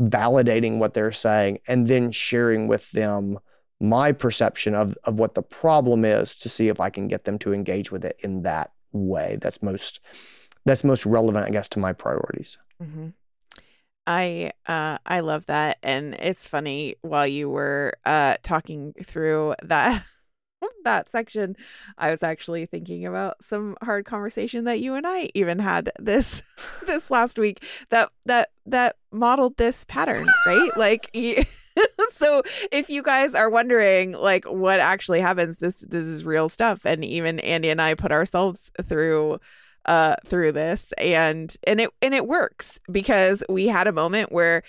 [0.00, 3.38] validating what they're saying and then sharing with them
[3.80, 7.38] my perception of, of what the problem is to see if I can get them
[7.40, 10.00] to engage with it in that way that's most
[10.66, 12.58] that's most relevant i guess to my priorities.
[12.78, 13.08] Hmm
[14.06, 15.78] I uh I love that.
[15.82, 20.04] And it's funny while you were uh talking through that
[20.84, 21.56] that section
[21.98, 26.42] I was actually thinking about some hard conversation that you and I even had this
[26.86, 30.70] this last week that that that modeled this pattern right?
[30.76, 31.44] Like you,
[32.12, 36.80] so if you guys are wondering like what actually happens this this is real stuff
[36.84, 39.40] and even Andy and I put ourselves through
[39.86, 44.62] uh through this and and it and it works because we had a moment where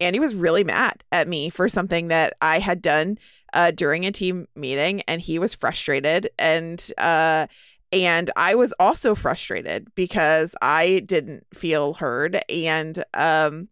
[0.00, 3.18] Andy was really mad at me for something that I had done
[3.52, 7.46] uh during a team meeting and he was frustrated and uh
[7.90, 13.68] and I was also frustrated because I didn't feel heard and um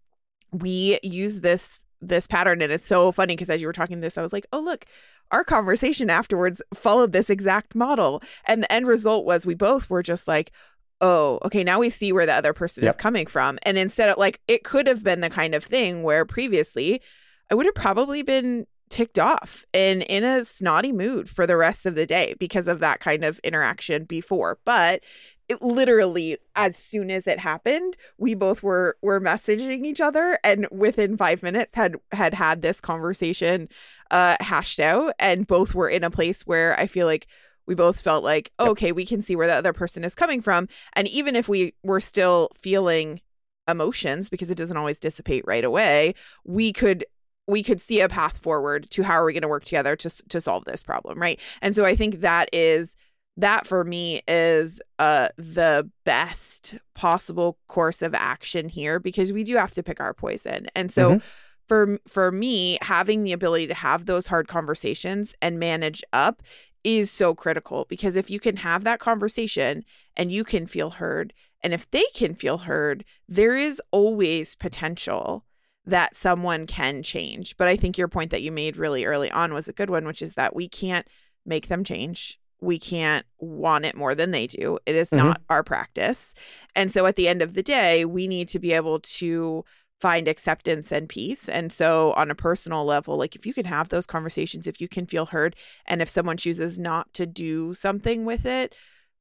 [0.53, 4.19] we use this this pattern and it's so funny because as you were talking this
[4.19, 4.87] I was like oh look
[5.33, 10.03] our conversation afterwards followed this exact model and the end result was we both were
[10.03, 10.53] just like
[11.01, 12.95] oh, okay, now we see where the other person Yep.
[12.95, 13.59] is coming from.
[13.65, 17.03] And instead of like, it could have been the kind of thing where previously
[17.51, 21.87] I would have probably been ticked off and in a snotty mood for the rest
[21.87, 24.59] of the day because of that kind of interaction before.
[24.65, 25.03] But
[25.49, 30.67] it literally as soon as it happened we both were were messaging each other and
[30.73, 33.69] within 5 minutes had had had this conversation
[34.11, 35.15] uh hashed out.
[35.19, 37.27] And both were in a place where i feel like
[37.67, 40.69] we both felt like okay we can see where the other person is coming from.
[40.95, 43.21] And even if we were still feeling
[43.69, 46.15] emotions because it doesn't always dissipate right away
[46.45, 47.05] we could
[47.47, 50.11] we could see a path forward to how are we going to work together to
[50.29, 52.97] to solve this problem right and so i think that is
[53.37, 59.57] that for me is uh the best possible course of action here because we do
[59.57, 61.23] have to pick our poison and so Mhm.
[61.69, 66.43] for for me having the ability to have those hard conversations and manage up
[66.85, 69.85] is so critical because if you can have that conversation
[70.17, 71.33] and you can feel heard
[71.63, 75.45] and if they can feel heard there is always potential
[75.87, 79.55] that someone can change but i think your point that you made really early on
[79.55, 81.07] was a good one which is that we can't
[81.45, 85.19] make them change we can't want it more than they do it is Mhm.
[85.19, 86.35] not our practice
[86.75, 89.65] and so at the end of the day we need to be able to
[89.99, 91.49] find acceptance and peace.
[91.49, 94.89] And so, on a personal level, like if you can have those conversations, if you
[94.89, 95.57] can feel heard,
[95.87, 98.75] and if someone chooses not to do something with it,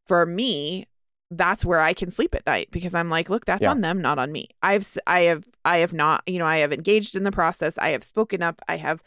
[0.05, 0.85] for me,
[1.31, 3.71] that's where I can sleep at night because I'm like, look, that's Yeah.
[3.71, 4.49] on them, not on me.
[4.61, 7.77] I've, I have, I have not, you know, I have engaged in the process.
[7.77, 8.61] I have spoken up.
[8.67, 9.01] I have,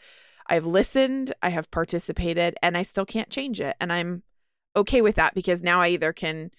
[0.47, 1.33] I've listened.
[1.41, 3.75] I have participated, and I still can't change it.
[3.79, 4.23] And I'm
[4.75, 6.51] okay with that because now I either can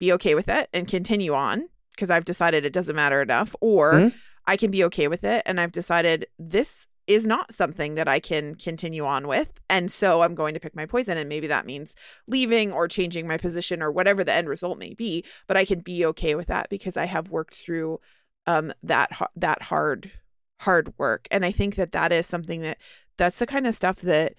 [0.00, 3.92] be okay with it and continue on because I've decided it doesn't matter enough, or
[3.94, 4.14] Mhm.
[4.46, 8.18] I can be okay with it and I've decided this is not something that I
[8.20, 9.60] can continue on with.
[9.68, 11.18] And so I'm going to pick my poison.
[11.18, 11.94] And maybe that means
[12.26, 15.24] leaving or changing my position or whatever the end result may be.
[15.46, 18.00] But I can be okay with that because I have worked through
[18.46, 20.12] um, that, that hard,
[20.60, 21.28] hard work.
[21.30, 22.78] And I think that that is something that
[23.16, 24.34] that's the kind of stuff that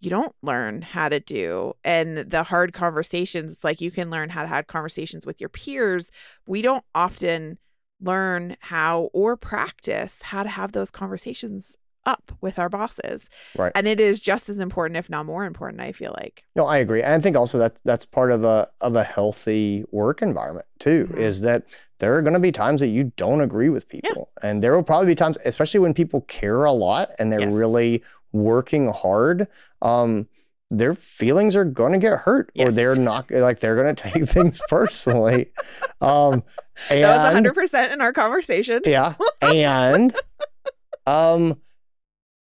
[0.00, 1.72] you don't learn how to do.
[1.82, 6.10] And the hard conversations, like you can learn how to have conversations with your peers.
[6.46, 7.58] We don't often
[8.00, 11.76] learn how or practice how to have those conversations
[12.06, 13.28] up with our bosses.
[13.56, 13.72] Right.
[13.74, 16.44] And it is just as important, if not more important, I feel like.
[16.54, 17.02] No, I agree.
[17.02, 21.06] And I think also that that's part of a of a healthy work environment too,
[21.06, 21.18] mm-hmm.
[21.18, 21.64] is that
[21.98, 24.30] there are going to be times that you don't agree with people.
[24.42, 24.50] Yeah.
[24.50, 27.52] And there will probably be times, especially when people care a lot and they're yes.
[27.52, 28.02] really
[28.32, 29.48] working hard.
[29.80, 30.28] Um,
[30.70, 32.68] their feelings are going to get hurt yes.
[32.68, 35.52] or they're not like they're going to take things personally.
[36.00, 36.42] Um,
[36.90, 38.80] and, that was 100% in our conversation.
[38.84, 39.14] yeah.
[39.40, 40.14] And
[41.06, 41.60] um,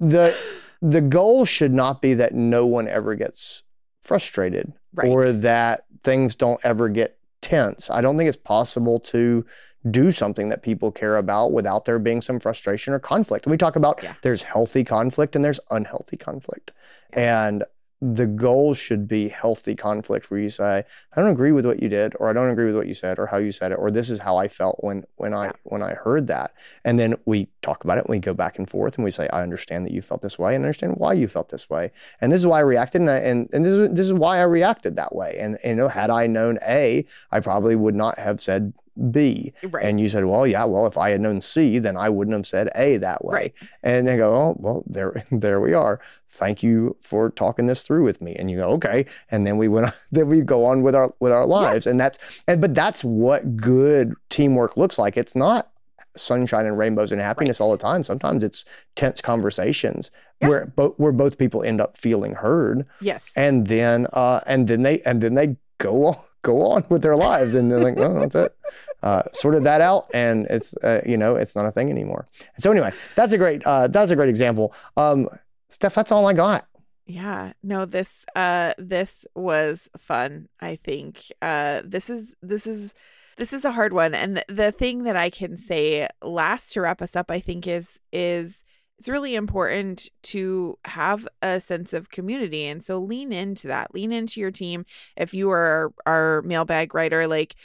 [0.02, 0.36] the
[0.82, 3.64] the goal should not be that no one ever gets
[4.02, 5.08] frustrated right.
[5.08, 7.90] or that things don't ever get tense.
[7.90, 9.46] I don't think it's possible to
[9.90, 13.48] do something that people care about without there being some frustration or conflict.
[13.48, 14.14] we talk about yeah.
[14.22, 16.72] there's healthy conflict and there's unhealthy conflict.
[17.14, 17.46] Yeah.
[17.46, 17.64] And
[18.02, 20.84] the goal should be healthy conflict where you say
[21.16, 23.20] i don't agree with what you did or i don't agree with what you said
[23.20, 25.82] or how you said it or this is how i felt when when i when
[25.82, 26.52] i heard that.
[26.84, 29.28] And then we talk about it and we go back and forth and we say
[29.30, 31.92] i understand that you felt this way and I understand why you felt this way.
[32.20, 34.40] And this is why i reacted and I, and, and this is this is why
[34.40, 35.38] i reacted that way.
[35.40, 38.74] And, and you know had i known a i probably would not have said
[39.12, 39.54] B.
[39.64, 39.86] Right.
[39.86, 42.48] And you said, well, yeah, well, if I had known C, then I wouldn't have
[42.48, 43.34] said A that way.
[43.34, 43.54] Right.
[43.84, 46.00] And they go, oh, well, there, there we are.
[46.28, 48.36] Thank you for talking this through with me.
[48.36, 49.06] And you go, okay.
[49.30, 51.86] And then we went, on, then we go on with our with our lives.
[51.86, 51.92] Yeah.
[51.92, 55.18] And that's, and but that's what good teamwork looks like.
[55.18, 55.72] It's not
[56.16, 57.66] sunshine and rainbows and happiness right.
[57.66, 58.04] all the time.
[58.04, 58.66] Sometimes it's
[58.96, 60.12] tense conversations
[60.42, 60.50] yeah.
[60.50, 62.86] where both where both people end up feeling heard.
[63.00, 63.32] Yes.
[63.36, 67.16] And then uh and then they and then they go on go on with their
[67.16, 67.54] lives.
[67.54, 68.56] And they're like oh that's it.
[69.04, 72.28] Uh, sorted that out and it's uh, you know it's not a thing anymore.
[72.60, 74.76] So anyway that's a great uh, that's a great example.
[74.96, 75.28] Um
[75.70, 76.68] steph that's all i got.
[77.08, 77.54] Yeah.
[77.64, 81.32] No this uh this was fun i think.
[81.42, 82.94] Uh this is this is
[83.38, 84.14] this is a hard one.
[84.14, 87.66] And the, the thing that i can say last to wrap us up i think
[87.66, 88.64] is is
[89.02, 92.68] it's really important to have a sense of community.
[92.68, 94.86] And so lean into that, lean into your team.
[95.18, 97.56] If you are our mailbag writer, like,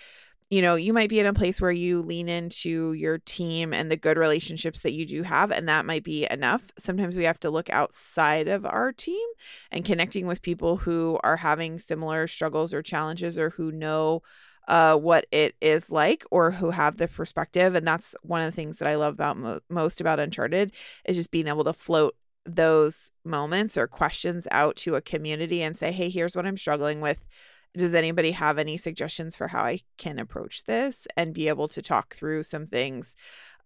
[0.49, 3.91] you know, you might be in a place where you lean into your team and
[3.91, 6.71] the good relationships that you do have, and that might be enough.
[6.79, 9.29] Sometimes we have to look outside of our team
[9.71, 14.23] and connecting with people who are having similar struggles or challenges or who know
[14.69, 17.75] uh, what it is like or who have the perspective.
[17.75, 20.73] And that's one of the things that I love about mo- most about Uncharted
[21.05, 25.77] is just being able to float those moments or questions out to a community and
[25.77, 27.27] say, hey, here's what I'm struggling with.
[27.77, 31.83] Does anybody have any suggestions for how I can approach this and be able to
[31.83, 33.17] talk through some things?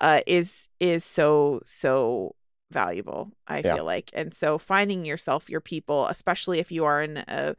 [0.00, 2.34] Uh, is is so so
[2.70, 3.32] valuable.
[3.46, 3.74] I yeah.
[3.74, 7.54] feel like, and so finding yourself, your people, especially if you are in a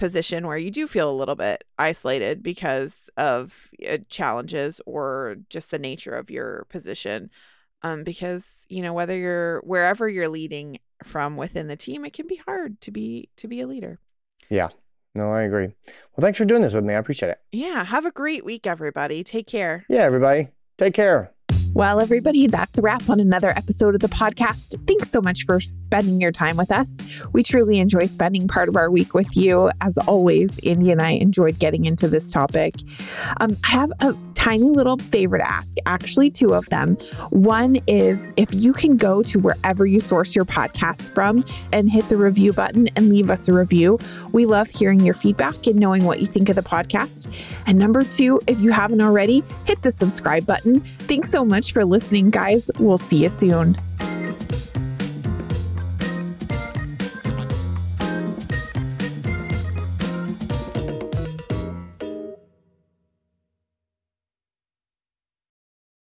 [0.00, 5.70] position where you do feel a little bit isolated because of uh, challenges or just
[5.70, 7.30] the nature of your position
[7.82, 12.26] um because you know whether you're wherever you're leading from within the team it can
[12.26, 14.00] be hard to be to be a leader.
[14.48, 14.70] Yeah.
[15.14, 15.66] No i agree.
[15.66, 16.94] Well thanks for doing this with me.
[16.94, 17.40] I appreciate it.
[17.52, 17.84] Yeah.
[17.84, 19.22] Have a great week everybody.
[19.22, 19.84] Take care.
[19.90, 20.48] Yeah everybody.
[20.78, 21.30] Take care
[21.72, 24.76] well, everybody, that's a wrap on another episode of the podcast.
[24.88, 26.92] Thanks so much for spending your time with us.
[27.32, 29.70] We truly enjoy spending part of our week with you.
[29.80, 32.74] As always, Andy and I enjoyed getting into this topic.
[33.40, 36.96] Um, I have a tiny little favor to ask, actually, two of them.
[37.30, 42.08] One is if you can go to wherever you source your podcasts from and hit
[42.08, 43.98] the review button and leave us a review.
[44.32, 47.32] We love hearing your feedback and knowing what you think of the podcast.
[47.66, 50.80] And number two, if you haven't already, hit the subscribe button.
[50.80, 52.70] Thanks so much much for listening, guys.
[52.78, 53.76] We'll see you soon.